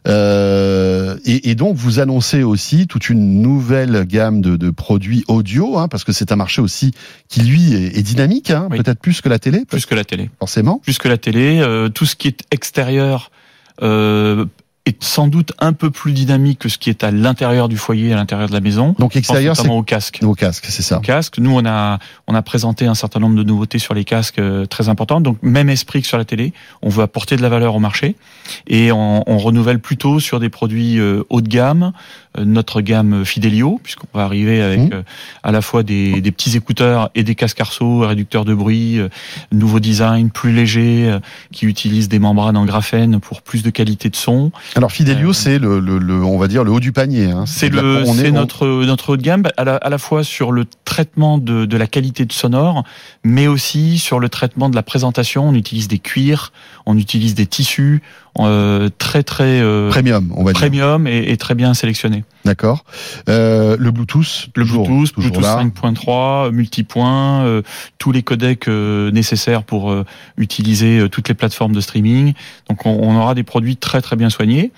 euh, 0.07 1.17
et, 1.25 1.49
et, 1.49 1.55
donc 1.55 1.75
vous 1.75 1.99
annoncez 1.99 2.43
aussi 2.43 2.87
toute 2.87 3.09
une 3.09 3.41
nouvelle 3.41 4.05
gamme 4.05 4.39
de, 4.39 4.55
de 4.55 4.69
produits 4.69 5.25
audio, 5.27 5.77
hein, 5.77 5.87
parce 5.87 6.03
que 6.03 6.13
c'est 6.13 6.31
un 6.31 6.37
marché 6.37 6.61
aussi 6.61 6.91
qui 7.27 7.41
lui 7.41 7.73
est, 7.73 7.97
est 7.97 8.03
dynamique, 8.03 8.51
hein, 8.51 8.69
peut-être 8.69 8.99
plus 8.99 9.19
que 9.19 9.29
la 9.29 9.39
télé. 9.39 9.65
Plus 9.67 9.85
que 9.85 9.95
la 9.95 10.05
télé, 10.05 10.29
forcément. 10.39 10.77
Plus 10.77 10.99
que 10.99 11.09
la 11.09 11.17
télé, 11.17 11.61
tout 11.93 12.05
ce 12.05 12.15
qui 12.15 12.29
est 12.29 12.43
extérieur. 12.51 13.31
Euh, 13.81 14.45
est 14.87 15.03
sans 15.03 15.27
doute 15.27 15.53
un 15.59 15.73
peu 15.73 15.91
plus 15.91 16.13
dynamique 16.13 16.59
que 16.59 16.69
ce 16.69 16.77
qui 16.77 16.89
est 16.89 17.03
à 17.03 17.11
l'intérieur 17.11 17.69
du 17.69 17.77
foyer, 17.77 18.13
à 18.13 18.15
l'intérieur 18.15 18.47
de 18.47 18.53
la 18.53 18.61
maison. 18.61 18.95
Donc 18.99 19.15
extérieur, 19.15 19.55
c'est 19.55 19.69
au 19.69 19.83
casque. 19.83 20.19
Au 20.23 20.33
casque, 20.33 20.65
c'est 20.69 20.81
ça. 20.81 20.97
Au 20.97 21.01
casque. 21.01 21.37
Nous, 21.39 21.51
on 21.51 21.65
a 21.65 21.99
on 22.27 22.35
a 22.35 22.41
présenté 22.41 22.85
un 22.85 22.95
certain 22.95 23.19
nombre 23.19 23.35
de 23.35 23.43
nouveautés 23.43 23.79
sur 23.79 23.93
les 23.93 24.03
casques 24.03 24.39
euh, 24.39 24.65
très 24.65 24.89
importantes. 24.89 25.23
Donc 25.23 25.37
même 25.41 25.69
esprit 25.69 26.01
que 26.01 26.07
sur 26.07 26.17
la 26.17 26.25
télé, 26.25 26.53
on 26.81 26.89
veut 26.89 27.03
apporter 27.03 27.35
de 27.35 27.41
la 27.41 27.49
valeur 27.49 27.75
au 27.75 27.79
marché 27.79 28.15
et 28.67 28.91
on, 28.91 29.23
on 29.29 29.37
renouvelle 29.37 29.79
plutôt 29.79 30.19
sur 30.19 30.39
des 30.39 30.49
produits 30.49 30.99
euh, 30.99 31.23
haut 31.29 31.41
de 31.41 31.47
gamme, 31.47 31.93
notre 32.43 32.81
gamme 32.81 33.25
Fidelio, 33.25 33.79
puisqu'on 33.83 34.07
va 34.13 34.23
arriver 34.23 34.61
avec 34.61 34.79
mmh. 34.79 35.03
à 35.43 35.51
la 35.51 35.61
fois 35.61 35.83
des, 35.83 36.21
des, 36.21 36.31
petits 36.31 36.55
écouteurs 36.55 37.09
et 37.15 37.23
des 37.23 37.35
casques 37.35 37.61
arceaux, 37.61 37.99
réducteurs 37.99 38.45
de 38.45 38.53
bruit, 38.53 38.99
nouveau 39.51 39.79
design, 39.79 40.29
plus 40.29 40.51
léger, 40.53 41.17
qui 41.51 41.65
utilisent 41.65 42.09
des 42.09 42.19
membranes 42.19 42.57
en 42.57 42.65
graphène 42.65 43.19
pour 43.19 43.41
plus 43.41 43.63
de 43.63 43.69
qualité 43.69 44.09
de 44.09 44.15
son. 44.15 44.51
Alors 44.75 44.91
Fidelio, 44.91 45.33
c'est 45.33 45.59
le, 45.59 45.79
le, 45.79 45.97
le, 45.97 46.23
on 46.23 46.37
va 46.37 46.47
dire 46.47 46.63
le 46.63 46.71
haut 46.71 46.79
du 46.79 46.91
panier. 46.91 47.31
Hein. 47.31 47.45
C'est 47.45 47.69
le, 47.69 48.03
c'est 48.05 48.31
notre 48.31 48.67
notre 48.85 49.11
haut 49.11 49.17
de 49.17 49.21
gamme 49.21 49.43
à 49.57 49.63
la, 49.63 49.75
à 49.75 49.89
la 49.89 49.97
fois 49.97 50.23
sur 50.23 50.51
le 50.51 50.65
traitement 50.85 51.37
de, 51.37 51.65
de 51.65 51.77
la 51.77 51.87
qualité 51.87 52.25
de 52.25 52.33
sonore, 52.33 52.83
mais 53.23 53.47
aussi 53.47 53.99
sur 53.99 54.19
le 54.19 54.29
traitement 54.29 54.69
de 54.69 54.75
la 54.75 54.83
présentation. 54.83 55.47
On 55.47 55.53
utilise 55.53 55.87
des 55.87 55.99
cuirs, 55.99 56.51
on 56.85 56.97
utilise 56.97 57.35
des 57.35 57.45
tissus 57.45 58.01
euh, 58.39 58.89
très 58.97 59.23
très 59.23 59.61
euh, 59.61 59.89
premium, 59.89 60.31
on 60.35 60.43
va 60.43 60.53
dire. 60.53 60.61
Premium 60.61 61.07
et, 61.07 61.31
et 61.31 61.37
très 61.37 61.55
bien 61.55 61.73
sélectionnés. 61.73 62.23
D'accord. 62.45 62.85
Euh, 63.29 63.75
le 63.79 63.91
Bluetooth, 63.91 64.47
le 64.55 64.63
Bluetooth, 64.63 65.13
Bluetooth 65.15 65.43
5.3, 65.43 66.51
multipoint, 66.51 67.43
euh, 67.43 67.61
tous 67.97 68.11
les 68.11 68.23
codecs 68.23 68.67
euh, 68.67 69.11
nécessaires 69.11 69.63
pour 69.63 69.93
utiliser 70.37 71.07
toutes 71.11 71.27
les 71.29 71.35
plateformes 71.35 71.73
de 71.73 71.81
streaming. 71.81 72.33
Donc 72.69 72.85
on, 72.85 72.91
on 72.91 73.15
aura 73.15 73.35
des 73.35 73.43
produits 73.43 73.77
très 73.77 74.01
très 74.01 74.15
bien 74.15 74.29
soignés. 74.29 74.71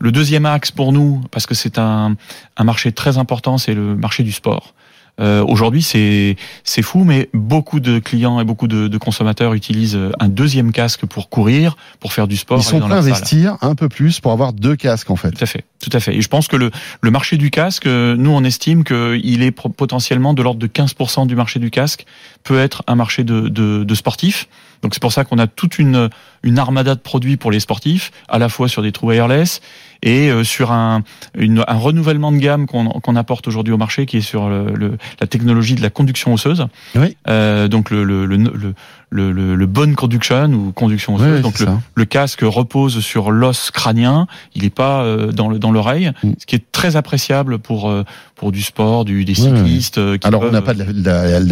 Le 0.00 0.12
deuxième 0.12 0.44
axe 0.44 0.70
pour 0.70 0.92
nous, 0.92 1.22
parce 1.30 1.46
que 1.46 1.54
c'est 1.54 1.78
un, 1.78 2.16
un 2.56 2.64
marché 2.64 2.92
très 2.92 3.16
important, 3.16 3.58
c'est 3.58 3.74
le 3.74 3.96
marché 3.96 4.22
du 4.22 4.32
sport. 4.32 4.74
Euh, 5.20 5.44
Aujourd'hui, 5.44 5.82
c'est 5.82 6.36
c'est 6.64 6.82
fou, 6.82 7.04
mais 7.04 7.28
beaucoup 7.32 7.80
de 7.80 7.98
clients 7.98 8.40
et 8.40 8.44
beaucoup 8.44 8.66
de, 8.66 8.88
de, 8.88 8.98
consommateurs 8.98 9.54
utilisent 9.54 9.98
un 10.18 10.28
deuxième 10.28 10.72
casque 10.72 11.06
pour 11.06 11.28
courir, 11.28 11.76
pour 12.00 12.12
faire 12.12 12.26
du 12.26 12.36
sport. 12.36 12.58
Ils 12.58 12.64
sont 12.64 12.80
prêts 12.80 12.94
à 12.94 12.98
investir 12.98 13.56
un 13.60 13.74
peu 13.74 13.88
plus 13.88 14.20
pour 14.20 14.32
avoir 14.32 14.52
deux 14.52 14.74
casques 14.76 15.10
en 15.10 15.16
fait. 15.16 15.30
Tout 15.30 15.44
à 15.44 15.46
fait, 15.46 15.64
tout 15.80 15.90
à 15.92 16.00
fait. 16.00 16.16
Et 16.16 16.20
je 16.20 16.28
pense 16.28 16.48
que 16.48 16.56
le 16.56 16.70
le 17.00 17.10
marché 17.10 17.36
du 17.36 17.50
casque, 17.50 17.86
nous 17.86 18.30
on 18.30 18.42
estime 18.42 18.82
qu'il 18.82 19.42
est 19.42 19.52
potentiellement 19.52 20.34
de 20.34 20.42
l'ordre 20.42 20.60
de 20.60 20.66
15% 20.66 21.26
du 21.26 21.36
marché 21.36 21.60
du 21.60 21.70
casque 21.70 22.06
peut 22.42 22.58
être 22.58 22.82
un 22.86 22.94
marché 22.94 23.24
de, 23.24 23.48
de, 23.48 23.84
de 23.84 23.94
sportifs. 23.94 24.48
Donc 24.82 24.92
c'est 24.92 25.00
pour 25.00 25.12
ça 25.12 25.24
qu'on 25.24 25.38
a 25.38 25.46
toute 25.46 25.78
une, 25.78 26.10
une 26.42 26.58
armada 26.58 26.94
de 26.94 27.00
produits 27.00 27.38
pour 27.38 27.50
les 27.50 27.58
sportifs, 27.58 28.12
à 28.28 28.38
la 28.38 28.50
fois 28.50 28.68
sur 28.68 28.82
des 28.82 28.92
trous 28.92 29.08
wireless 29.08 29.62
et 30.04 30.30
euh, 30.30 30.44
sur 30.44 30.70
un, 30.70 31.02
une, 31.36 31.64
un 31.66 31.78
renouvellement 31.78 32.30
de 32.30 32.36
gamme 32.36 32.66
qu'on 32.66 33.16
apporte 33.16 33.48
aujourd'hui 33.48 33.72
au 33.72 33.78
marché, 33.78 34.06
qui 34.06 34.18
est 34.18 34.20
sur 34.20 34.48
le, 34.48 34.96
la 35.20 35.26
technologie 35.26 35.74
de 35.74 35.82
la 35.82 35.90
conduction 35.90 36.32
osseuse. 36.34 36.66
Oui. 36.94 37.16
Euh, 37.26 37.66
donc 37.66 37.90
le, 37.90 38.04
le, 38.04 38.74
le, 39.14 39.54
le, 39.54 39.94
conduction 39.94 40.52
ou 40.52 40.72
conduction 40.72 41.14
osseuse. 41.14 41.42
Donc 41.42 41.60
le, 41.60 41.66
le, 41.94 42.04
casque 42.04 42.40
repose 42.42 43.00
sur 43.00 43.30
l'os 43.30 43.70
crânien, 43.70 44.26
il 44.54 44.62
n'est 44.62 44.70
pas 44.70 45.02
euh, 45.02 45.30
dans 45.30 45.48
le 45.48 45.58
dans 45.58 45.70
l'oreille, 45.70 46.10
mm. 46.22 46.32
ce 46.38 46.46
qui 46.46 46.56
est 46.56 46.72
très 46.72 46.96
appréciable 46.96 47.58
pour 47.58 47.88
euh, 47.88 48.04
pour 48.34 48.50
du 48.50 48.62
sport, 48.62 49.04
du 49.04 49.24
des 49.24 49.34
cyclistes. 49.34 49.98
Euh, 49.98 50.18
Qui 50.18 50.26
Alors 50.26 50.42
on 50.42 50.50
n'a 50.50 50.62
pas 50.62 50.74
de 50.74 50.84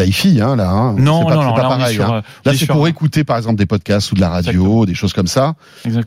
l'IFI 0.03 0.41
hein, 0.41 0.57
là. 0.57 0.71
Hein. 0.71 0.97
Non, 0.99 1.25
pas, 1.25 1.37
non, 1.37 1.45
non, 1.45 1.55
pas 1.55 1.63
pareil. 1.63 1.95
Sur, 1.95 2.13
hein. 2.13 2.23
Là 2.45 2.53
c'est 2.55 2.67
pour 2.67 2.89
écouter 2.89 3.23
par 3.23 3.37
exemple 3.37 3.57
des 3.57 3.67
podcasts 3.67 4.11
ou 4.11 4.17
de 4.17 4.21
la 4.21 4.29
radio, 4.29 4.51
Exactement. 4.51 4.85
des 4.85 4.95
choses 4.95 5.13
comme 5.13 5.29
ça. 5.29 5.55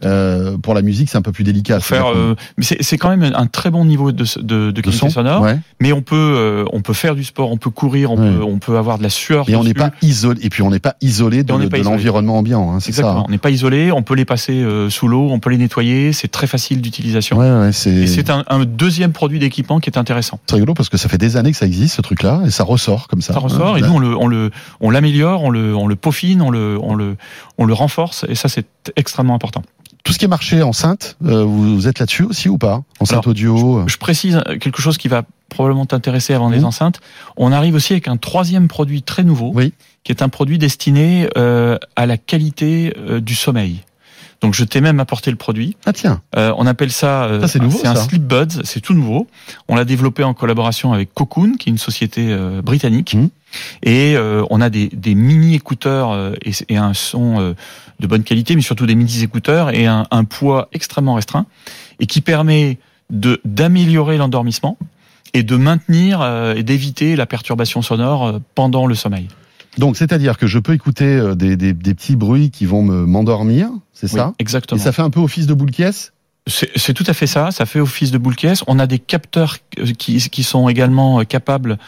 Euh, 0.03 0.57
pour 0.57 0.73
la 0.73 0.81
musique 0.81 1.09
c'est 1.09 1.17
un 1.17 1.21
peu 1.21 1.31
plus 1.31 1.45
délicat. 1.45 1.79
Faire, 1.79 2.07
euh, 2.07 2.35
mais 2.57 2.65
c'est 2.65 2.97
quand 2.97 3.15
même 3.15 3.33
un 3.33 3.47
très 3.47 3.71
bon 3.71 3.85
niveau 3.85 4.11
de 4.11 4.25
de, 4.41 4.71
de 4.71 4.91
sonore. 4.91 5.47
Mais 5.79 5.93
on 5.93 6.01
peut 6.01 6.65
on 6.73 6.81
peut 6.81 6.93
faire 6.93 7.15
du 7.15 7.23
sport, 7.23 7.51
on 7.51 7.57
peut 7.57 7.69
courir, 7.69 8.11
on 8.11 8.17
peut 8.17 8.43
on 8.43 8.59
peut 8.59 8.77
avoir 8.77 8.97
de 8.97 9.03
la 9.03 9.09
sueur. 9.09 9.49
Et 9.49 9.55
on 9.55 9.63
n'est 9.63 9.73
pas 9.73 9.91
isolé. 10.01 10.39
Et 10.43 10.49
puis 10.49 10.61
on 10.61 10.69
n'est 10.69 10.79
pas 10.79 10.95
isolé 11.01 11.44
de, 11.45 11.67
de 11.67 11.83
l'environnement 11.83 12.39
ambiant. 12.39 12.71
Hein, 12.71 12.79
Exactement. 12.79 13.19
Ça, 13.19 13.25
on 13.27 13.31
n'est 13.31 13.37
pas 13.37 13.49
isolé, 13.49 13.91
on 13.91 14.03
peut 14.03 14.15
les 14.15 14.25
passer 14.25 14.53
euh, 14.53 14.89
sous 14.89 15.07
l'eau, 15.07 15.29
on 15.31 15.39
peut 15.39 15.49
les 15.49 15.57
nettoyer, 15.57 16.13
c'est 16.13 16.27
très 16.27 16.47
facile 16.47 16.81
d'utilisation. 16.81 17.37
Ouais, 17.37 17.49
ouais, 17.49 17.69
et 17.69 18.07
c'est 18.07 18.29
un, 18.29 18.43
un, 18.47 18.65
deuxième 18.65 19.11
produit 19.11 19.39
d'équipement 19.39 19.79
qui 19.79 19.89
est 19.89 19.97
intéressant. 19.97 20.39
C'est 20.47 20.55
rigolo 20.55 20.73
parce 20.73 20.89
que 20.89 20.97
ça 20.97 21.09
fait 21.09 21.17
des 21.17 21.37
années 21.37 21.51
que 21.51 21.57
ça 21.57 21.65
existe 21.65 21.95
ce 21.95 22.01
truc-là 22.01 22.41
et 22.45 22.51
ça 22.51 22.63
ressort 22.63 23.07
comme 23.07 23.21
ça. 23.21 23.33
Ça 23.33 23.39
ressort 23.39 23.75
hein, 23.75 23.77
et 23.77 23.81
nous 23.81 23.93
on 23.93 23.99
le 23.99 24.17
on 24.17 24.27
le 24.27 24.51
on 24.79 24.89
l'améliore, 24.89 25.43
on 25.43 25.49
le 25.49 25.75
on 25.75 25.87
le 25.87 25.95
peaufine, 25.95 26.41
on 26.41 26.49
le 26.49 26.77
on 26.81 26.95
le 26.95 27.15
on 27.57 27.65
le 27.65 27.73
renforce 27.73 28.25
et 28.27 28.35
ça 28.35 28.49
c'est 28.49 28.65
extrêmement 28.95 29.35
important. 29.35 29.63
Tout 30.03 30.13
ce 30.13 30.19
qui 30.19 30.25
est 30.25 30.29
marché 30.29 30.61
enceinte, 30.61 31.17
euh, 31.25 31.43
vous 31.43 31.87
êtes 31.87 31.97
là-dessus 31.97 32.23
aussi 32.23 32.47
ou 32.47 32.59
pas? 32.59 32.83
Enceinte 32.99 33.23
Alors, 33.23 33.27
audio 33.27 33.83
je, 33.87 33.93
je, 33.93 33.97
précise 33.97 34.39
quelque 34.61 34.79
chose 34.79 34.99
qui 34.99 35.07
va 35.07 35.23
probablement 35.49 35.87
t'intéresser 35.87 36.35
avant 36.35 36.49
mmh. 36.49 36.53
les 36.53 36.63
enceintes. 36.63 36.99
On 37.37 37.51
arrive 37.51 37.73
aussi 37.73 37.93
avec 37.93 38.07
un 38.07 38.17
troisième 38.17 38.67
produit 38.67 39.01
très 39.01 39.23
nouveau, 39.23 39.51
oui. 39.55 39.73
Qui 40.05 40.13
est 40.13 40.21
un 40.21 40.29
produit 40.29 40.57
destiné 40.57 41.27
euh, 41.35 41.77
à 41.97 42.05
la 42.05 42.17
qualité 42.17 42.93
euh, 42.97 43.19
du 43.19 43.35
sommeil. 43.35 43.81
Donc 44.41 44.53
je 44.53 44.63
t'ai 44.63 44.79
même 44.79 44.99
apporté 44.99 45.31
le 45.31 45.37
produit. 45.37 45.75
Ah 45.85 45.93
tiens. 45.93 46.21
Euh, 46.35 46.53
on 46.57 46.67
appelle 46.67 46.91
ça. 46.91 47.23
Euh, 47.23 47.47
c'est 47.47 47.59
nouveau. 47.59 47.79
C'est 47.81 47.87
un 47.87 47.95
Sleep 47.95 48.21
Buds. 48.21 48.61
C'est 48.63 48.79
tout 48.79 48.93
nouveau. 48.93 49.27
On 49.67 49.75
l'a 49.75 49.85
développé 49.85 50.23
en 50.23 50.33
collaboration 50.33 50.93
avec 50.93 51.13
Cocoon, 51.13 51.53
qui 51.57 51.69
est 51.69 51.71
une 51.71 51.79
société 51.79 52.27
euh, 52.29 52.61
britannique. 52.61 53.15
Mmh. 53.15 53.29
Et 53.83 54.15
euh, 54.15 54.43
on 54.51 54.61
a 54.61 54.69
des, 54.69 54.89
des 54.89 55.15
mini 55.15 55.55
écouteurs 55.55 56.11
euh, 56.11 56.33
et, 56.43 56.51
et, 56.69 56.77
un 56.77 56.93
son 56.93 57.39
euh, 57.39 57.53
de 57.99 58.07
bonne 58.07 58.23
qualité, 58.23 58.55
mais 58.55 58.61
surtout 58.61 58.85
des 58.85 58.95
mini 58.95 59.23
écouteurs 59.23 59.73
et 59.73 59.87
un, 59.87 60.05
un 60.11 60.23
poids 60.25 60.69
extrêmement 60.73 61.15
restreint 61.15 61.47
et 61.99 62.05
qui 62.05 62.21
permet 62.21 62.77
de 63.09 63.41
d'améliorer 63.45 64.17
l'endormissement 64.17 64.77
et 65.33 65.43
de 65.43 65.55
maintenir 65.55 66.23
et 66.55 66.63
d'éviter 66.63 67.15
la 67.15 67.25
perturbation 67.25 67.81
sonore 67.81 68.39
pendant 68.55 68.87
le 68.87 68.95
sommeil. 68.95 69.27
Donc, 69.77 69.97
c'est-à-dire 69.97 70.37
que 70.37 70.47
je 70.47 70.59
peux 70.59 70.73
écouter 70.73 71.33
des, 71.35 71.57
des, 71.57 71.73
des 71.73 71.93
petits 71.93 72.15
bruits 72.15 72.49
qui 72.49 72.65
vont 72.65 72.81
me 72.81 73.05
m'endormir, 73.05 73.69
c'est 73.93 74.11
oui, 74.11 74.19
ça? 74.19 74.33
Exactement. 74.39 74.79
Et 74.79 74.83
ça 74.83 74.91
fait 74.91 75.01
un 75.01 75.09
peu 75.09 75.19
office 75.19 75.47
de 75.47 75.53
boule 75.53 75.71
caisse 75.71 76.13
c'est 76.47 76.93
tout 76.93 77.03
à 77.07 77.13
fait 77.13 77.25
ça, 77.27 77.49
ça 77.51 77.65
fait 77.65 77.79
office 77.79 78.11
de 78.11 78.17
boule 78.17 78.35
caisse. 78.35 78.63
On 78.67 78.77
a 78.77 78.85
des 78.85 78.99
capteurs 78.99 79.57
qui, 79.97 80.17
qui 80.17 80.43
sont 80.43 80.69
également 80.69 81.23
capables, 81.25 81.79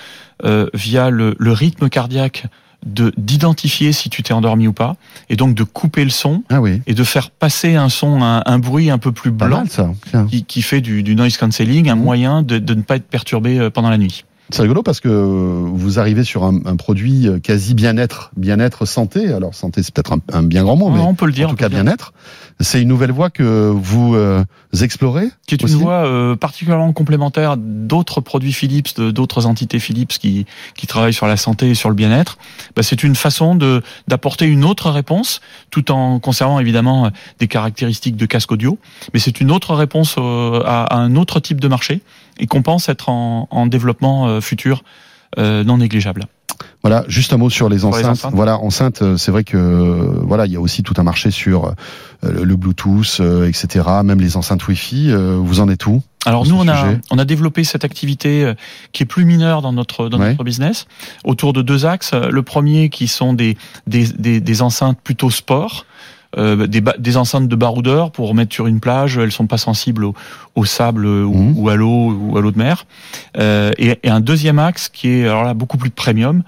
euh, 0.43 0.67
via 0.73 1.09
le, 1.09 1.35
le 1.37 1.51
rythme 1.51 1.89
cardiaque, 1.89 2.45
de 2.85 3.11
d'identifier 3.17 3.91
si 3.91 4.09
tu 4.09 4.23
t'es 4.23 4.33
endormi 4.33 4.67
ou 4.67 4.73
pas, 4.73 4.95
et 5.29 5.35
donc 5.35 5.55
de 5.55 5.63
couper 5.63 6.03
le 6.03 6.09
son, 6.09 6.43
ah 6.49 6.61
oui. 6.61 6.81
et 6.87 6.93
de 6.93 7.03
faire 7.03 7.31
passer 7.31 7.75
un 7.75 7.89
son, 7.89 8.21
un, 8.21 8.43
un 8.45 8.59
bruit 8.59 8.89
un 8.89 8.97
peu 8.97 9.11
plus 9.11 9.31
blanc, 9.31 9.59
mal, 9.59 9.69
ça. 9.69 9.91
Qui, 10.29 10.43
qui, 10.43 10.61
fait 10.61 10.81
du, 10.81 11.03
du, 11.03 11.15
noise 11.15 11.37
cancelling, 11.37 11.89
un 11.89 11.95
mmh. 11.95 11.99
moyen 11.99 12.41
de, 12.43 12.59
de, 12.59 12.73
ne 12.75 12.81
pas 12.81 12.97
être 12.97 13.07
perturbé 13.07 13.59
euh, 13.59 13.69
pendant 13.69 13.89
la 13.89 13.97
nuit. 13.97 14.25
C'est 14.49 14.61
rigolo 14.61 14.81
parce 14.83 14.99
que 14.99 15.09
vous 15.09 15.99
arrivez 15.99 16.23
sur 16.23 16.43
un, 16.43 16.61
un 16.65 16.75
produit 16.75 17.27
quasi 17.43 17.73
bien-être, 17.73 18.31
bien-être 18.37 18.85
santé. 18.85 19.31
Alors 19.33 19.53
santé, 19.53 19.83
c'est 19.83 19.93
peut-être 19.93 20.13
un, 20.13 20.19
un, 20.31 20.43
bien 20.43 20.63
grand 20.63 20.75
mot, 20.75 20.89
mais 20.89 20.99
on 20.99 21.15
peut 21.15 21.25
le 21.25 21.33
dire, 21.33 21.47
en 21.47 21.51
tout 21.51 21.57
cas 21.57 21.69
bien-être. 21.69 22.13
C'est 22.59 22.81
une 22.81 22.87
nouvelle 22.87 23.11
voie 23.11 23.29
que 23.29 23.69
vous 23.69 24.15
euh, 24.15 24.43
explorez 24.81 25.29
Qui 25.45 25.55
est 25.55 25.63
aussi 25.63 25.75
une 25.75 25.81
voie 25.81 26.07
euh, 26.07 26.35
particulièrement 26.35 26.91
complémentaire 26.91 27.55
d'autres 27.55 28.19
produits 28.19 28.51
Philips, 28.51 28.99
d'autres 28.99 29.45
entités 29.45 29.77
Philips 29.77 30.17
qui, 30.17 30.47
qui 30.75 30.87
travaillent 30.87 31.13
sur 31.13 31.27
la 31.27 31.37
santé 31.37 31.69
et 31.69 31.75
sur 31.75 31.89
le 31.89 31.95
bien-être. 31.95 32.39
Bah, 32.75 32.81
c'est 32.81 33.03
une 33.03 33.15
façon 33.15 33.53
de 33.53 33.83
d'apporter 34.07 34.45
une 34.45 34.65
autre 34.65 34.89
réponse, 34.89 35.39
tout 35.69 35.91
en 35.91 36.19
conservant 36.19 36.59
évidemment 36.59 37.11
des 37.37 37.47
caractéristiques 37.47 38.15
de 38.15 38.25
casque 38.25 38.51
audio. 38.51 38.79
Mais 39.13 39.19
c'est 39.19 39.39
une 39.39 39.51
autre 39.51 39.75
réponse 39.75 40.15
euh, 40.17 40.61
à, 40.65 40.85
à, 40.85 40.97
un 40.97 41.15
autre 41.15 41.39
type 41.39 41.61
de 41.61 41.67
marché 41.67 42.01
et 42.39 42.47
qu'on 42.47 42.61
pense 42.61 42.89
être 42.89 43.09
en, 43.09 43.47
en 43.51 43.67
développement 43.67 44.27
euh, 44.27 44.41
futur 44.41 44.83
euh, 45.37 45.63
non 45.63 45.77
négligeable. 45.77 46.27
Voilà, 46.81 47.03
juste 47.07 47.33
un 47.33 47.37
mot 47.37 47.49
sur 47.49 47.69
les 47.69 47.85
enceintes. 47.85 48.01
les 48.01 48.09
enceintes. 48.09 48.33
Voilà, 48.33 48.57
enceintes, 48.57 49.17
c'est 49.17 49.31
vrai 49.31 49.43
que 49.43 49.57
voilà, 50.23 50.45
il 50.45 50.53
y 50.53 50.55
a 50.55 50.61
aussi 50.61 50.83
tout 50.83 50.93
un 50.97 51.03
marché 51.03 51.29
sur 51.31 51.73
euh, 52.23 52.43
le 52.43 52.55
Bluetooth, 52.55 53.17
euh, 53.19 53.47
etc. 53.47 53.85
Même 54.03 54.19
les 54.19 54.37
enceintes 54.37 54.67
Wi-Fi. 54.67 55.11
Euh, 55.11 55.37
vous 55.39 55.59
en 55.59 55.69
êtes 55.69 55.85
où 55.85 56.01
alors 56.25 56.45
nous, 56.45 56.55
on 56.55 56.67
a, 56.67 56.95
on 57.09 57.19
a 57.19 57.23
développé 57.23 57.63
cette 57.63 57.85
activité 57.85 58.53
qui 58.91 59.03
est 59.03 59.05
plus 59.05 59.23
mineure 59.23 59.61
dans 59.61 59.71
notre 59.71 60.09
dans 60.09 60.19
ouais. 60.19 60.31
notre 60.31 60.43
business 60.43 60.85
autour 61.23 61.53
de 61.53 61.61
deux 61.61 61.85
axes. 61.85 62.11
Le 62.13 62.41
premier 62.41 62.89
qui 62.89 63.07
sont 63.07 63.31
des 63.31 63.55
des, 63.85 64.07
des, 64.07 64.41
des 64.41 64.61
enceintes 64.61 64.99
plutôt 65.01 65.29
sport. 65.29 65.85
Euh, 66.35 66.67
des, 66.67 66.83
des, 66.99 67.15
enceintes 67.15 67.47
de 67.47 67.55
baroudeurs 67.55 68.11
pour 68.11 68.35
mettre 68.35 68.53
sur 68.53 68.67
une 68.67 68.81
plage. 68.81 69.17
Elles 69.17 69.31
sont 69.31 69.47
pas 69.47 69.57
sensibles 69.57 70.03
au, 70.03 70.13
au 70.55 70.65
sable 70.65 71.05
ou, 71.05 71.33
mmh. 71.33 71.53
ou, 71.57 71.69
à 71.69 71.75
l'eau 71.75 72.11
ou 72.11 72.37
à 72.37 72.41
l'eau 72.41 72.51
de 72.51 72.57
mer. 72.57 72.85
Euh, 73.37 73.71
et, 73.77 73.97
et, 74.03 74.09
un 74.09 74.19
deuxième 74.19 74.59
axe 74.59 74.89
qui 74.89 75.07
est 75.09 75.23
alors 75.23 75.45
là 75.45 75.53
beaucoup 75.53 75.77
plus 75.77 75.89
premium, 75.89 76.43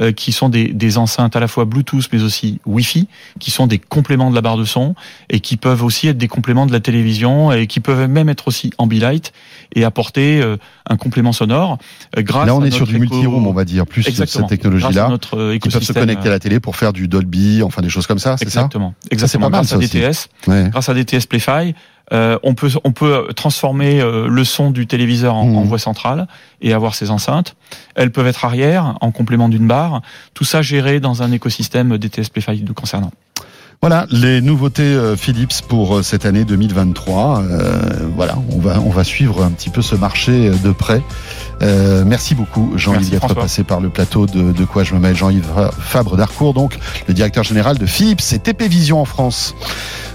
euh, 0.00 0.12
qui 0.12 0.32
sont 0.32 0.48
des, 0.48 0.68
des, 0.68 0.98
enceintes 0.98 1.34
à 1.34 1.40
la 1.40 1.48
fois 1.48 1.64
Bluetooth 1.64 2.08
mais 2.12 2.22
aussi 2.22 2.60
Wi-Fi, 2.66 3.08
qui 3.40 3.50
sont 3.50 3.66
des 3.66 3.78
compléments 3.78 4.30
de 4.30 4.34
la 4.34 4.40
barre 4.40 4.56
de 4.56 4.64
son 4.64 4.94
et 5.30 5.40
qui 5.40 5.56
peuvent 5.56 5.82
aussi 5.82 6.08
être 6.08 6.18
des 6.18 6.28
compléments 6.28 6.66
de 6.66 6.72
la 6.72 6.80
télévision 6.80 7.52
et 7.52 7.66
qui 7.66 7.80
peuvent 7.80 8.08
même 8.08 8.28
être 8.28 8.48
aussi 8.48 8.70
ambilight 8.78 9.32
et 9.74 9.84
apporter 9.84 10.40
euh, 10.42 10.58
un 10.88 10.96
complément 10.96 11.32
sonore 11.32 11.78
euh, 12.18 12.22
grâce. 12.22 12.46
Là, 12.46 12.54
on 12.54 12.62
à 12.62 12.66
est 12.66 12.70
sur 12.70 12.86
du 12.86 12.98
multi-room, 12.98 13.46
on 13.46 13.52
va 13.52 13.64
dire, 13.64 13.86
plus 13.86 14.06
Exactement. 14.06 14.48
cette 14.48 14.58
technologie-là, 14.58 15.08
notre 15.08 15.54
qui 15.54 15.68
peuvent 15.70 15.82
se 15.82 15.92
connecter 15.92 16.28
à 16.28 16.32
la 16.32 16.38
télé 16.38 16.60
pour 16.60 16.76
faire 16.76 16.92
du 16.92 17.08
Dolby, 17.08 17.62
enfin 17.62 17.82
des 17.82 17.88
choses 17.88 18.06
comme 18.06 18.18
ça, 18.18 18.36
c'est 18.36 18.50
ça? 18.50 18.60
Exactement. 18.60 18.94
Exactement. 19.24 19.50
Grâce 19.50 19.72
à 19.72 19.78
DTS, 19.78 20.28
ouais. 20.48 20.68
grâce 20.70 20.88
à 20.88 20.94
DTS 20.94 21.26
Play-Fi, 21.28 21.74
Euh, 22.12 22.38
on 22.42 22.54
peut 22.54 22.68
on 22.84 22.92
peut 22.92 23.28
transformer 23.34 23.98
euh, 24.02 24.28
le 24.28 24.44
son 24.44 24.70
du 24.70 24.86
téléviseur 24.86 25.34
en, 25.36 25.46
Mmh. 25.46 25.56
en 25.56 25.62
voix 25.62 25.78
centrale 25.78 26.26
et 26.60 26.74
avoir 26.74 26.94
ses 26.94 27.10
enceintes. 27.10 27.56
Elles 27.94 28.10
peuvent 28.12 28.26
être 28.26 28.44
arrière 28.44 28.98
en 29.00 29.10
complément 29.10 29.48
d'une 29.48 29.66
barre. 29.66 30.02
Tout 30.34 30.44
ça 30.44 30.60
géré 30.60 31.00
dans 31.00 31.22
un 31.22 31.32
écosystème 31.32 31.96
DTS 31.96 32.28
Play 32.30 32.56
de 32.58 32.72
concernant. 32.74 33.10
Voilà 33.80 34.06
les 34.10 34.40
nouveautés 34.40 34.82
euh, 34.82 35.16
Philips 35.16 35.60
pour 35.68 35.96
euh, 35.96 36.02
cette 36.02 36.24
année 36.26 36.44
2023. 36.44 37.42
Euh, 37.42 37.80
voilà, 38.16 38.36
on 38.50 38.58
va 38.58 38.80
on 38.80 38.88
va 38.90 39.04
suivre 39.04 39.42
un 39.42 39.50
petit 39.50 39.68
peu 39.70 39.82
ce 39.82 39.94
marché 39.94 40.48
euh, 40.48 40.54
de 40.62 40.72
près. 40.72 41.02
Euh, 41.62 42.04
merci 42.06 42.34
beaucoup 42.34 42.72
Jean-Yves 42.76 43.10
d'être 43.10 43.34
passé 43.34 43.64
par 43.64 43.80
le 43.80 43.88
plateau 43.88 44.26
de, 44.26 44.52
de 44.52 44.64
quoi 44.64 44.84
je 44.84 44.94
me 44.94 45.00
mêle. 45.00 45.16
Jean-Yves 45.16 45.70
Fabre 45.78 46.16
d'Arcourt, 46.16 46.54
donc 46.54 46.78
le 47.08 47.14
directeur 47.14 47.44
général 47.44 47.78
de 47.78 47.86
Philips 47.86 48.32
et 48.32 48.38
TP 48.38 48.62
Vision 48.64 49.00
en 49.00 49.04
France. 49.04 49.54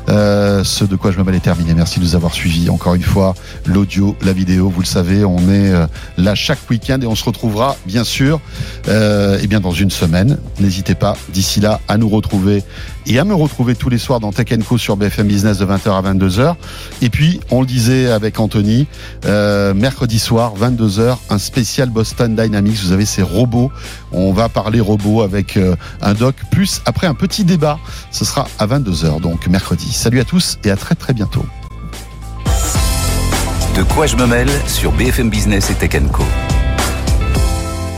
Euh, 0.09 0.38
ce 0.63 0.85
de 0.85 0.95
quoi 0.95 1.11
je 1.11 1.17
me 1.17 1.23
mêle 1.23 1.35
est 1.35 1.39
terminé. 1.39 1.73
Merci 1.73 1.99
de 1.99 2.05
nous 2.05 2.15
avoir 2.15 2.33
suivis. 2.33 2.69
Encore 2.69 2.95
une 2.95 3.03
fois, 3.03 3.35
l'audio, 3.65 4.15
la 4.21 4.33
vidéo, 4.33 4.69
vous 4.69 4.81
le 4.81 4.85
savez, 4.85 5.25
on 5.25 5.37
est 5.49 5.71
euh, 5.71 5.87
là 6.17 6.35
chaque 6.35 6.59
week-end 6.69 6.99
et 7.01 7.07
on 7.07 7.15
se 7.15 7.23
retrouvera 7.23 7.75
bien 7.85 8.03
sûr 8.03 8.39
euh, 8.87 9.39
eh 9.41 9.47
bien 9.47 9.59
dans 9.59 9.71
une 9.71 9.91
semaine. 9.91 10.37
N'hésitez 10.59 10.95
pas 10.95 11.15
d'ici 11.33 11.59
là 11.59 11.79
à 11.87 11.97
nous 11.97 12.09
retrouver 12.09 12.63
et 13.09 13.17
à 13.17 13.23
me 13.25 13.33
retrouver 13.33 13.75
tous 13.75 13.89
les 13.89 13.97
soirs 13.97 14.19
dans 14.19 14.31
Tech 14.31 14.47
Co 14.67 14.77
sur 14.77 14.95
BFM 14.95 15.27
Business 15.27 15.57
de 15.57 15.65
20h 15.65 15.89
à 15.89 16.13
22h. 16.13 16.55
Et 17.01 17.09
puis, 17.09 17.39
on 17.49 17.61
le 17.61 17.67
disait 17.67 18.11
avec 18.11 18.39
Anthony, 18.39 18.87
euh, 19.25 19.73
mercredi 19.73 20.19
soir, 20.19 20.53
22h, 20.55 21.17
un 21.29 21.39
spécial 21.39 21.89
Boston 21.89 22.35
Dynamics. 22.35 22.77
Vous 22.83 22.91
avez 22.91 23.05
ces 23.05 23.23
robots. 23.23 23.71
On 24.11 24.31
va 24.31 24.47
parler 24.47 24.79
robots 24.79 25.21
avec 25.23 25.57
euh, 25.57 25.75
un 26.01 26.13
doc, 26.13 26.35
plus 26.51 26.81
après 26.85 27.07
un 27.07 27.15
petit 27.15 27.43
débat. 27.43 27.79
Ce 28.11 28.25
sera 28.25 28.47
à 28.59 28.67
22h, 28.67 29.21
donc 29.21 29.47
mercredi. 29.47 29.91
Salut 29.91 30.19
à 30.19 30.25
et 30.63 30.71
à 30.71 30.75
très 30.75 30.95
très 30.95 31.13
bientôt. 31.13 31.45
De 33.75 33.83
quoi 33.83 34.07
je 34.07 34.15
me 34.15 34.25
mêle 34.25 34.49
sur 34.67 34.91
BFM 34.91 35.29
Business 35.29 35.69
et 35.69 35.75
Tech 35.75 36.01
Co. 36.11 36.23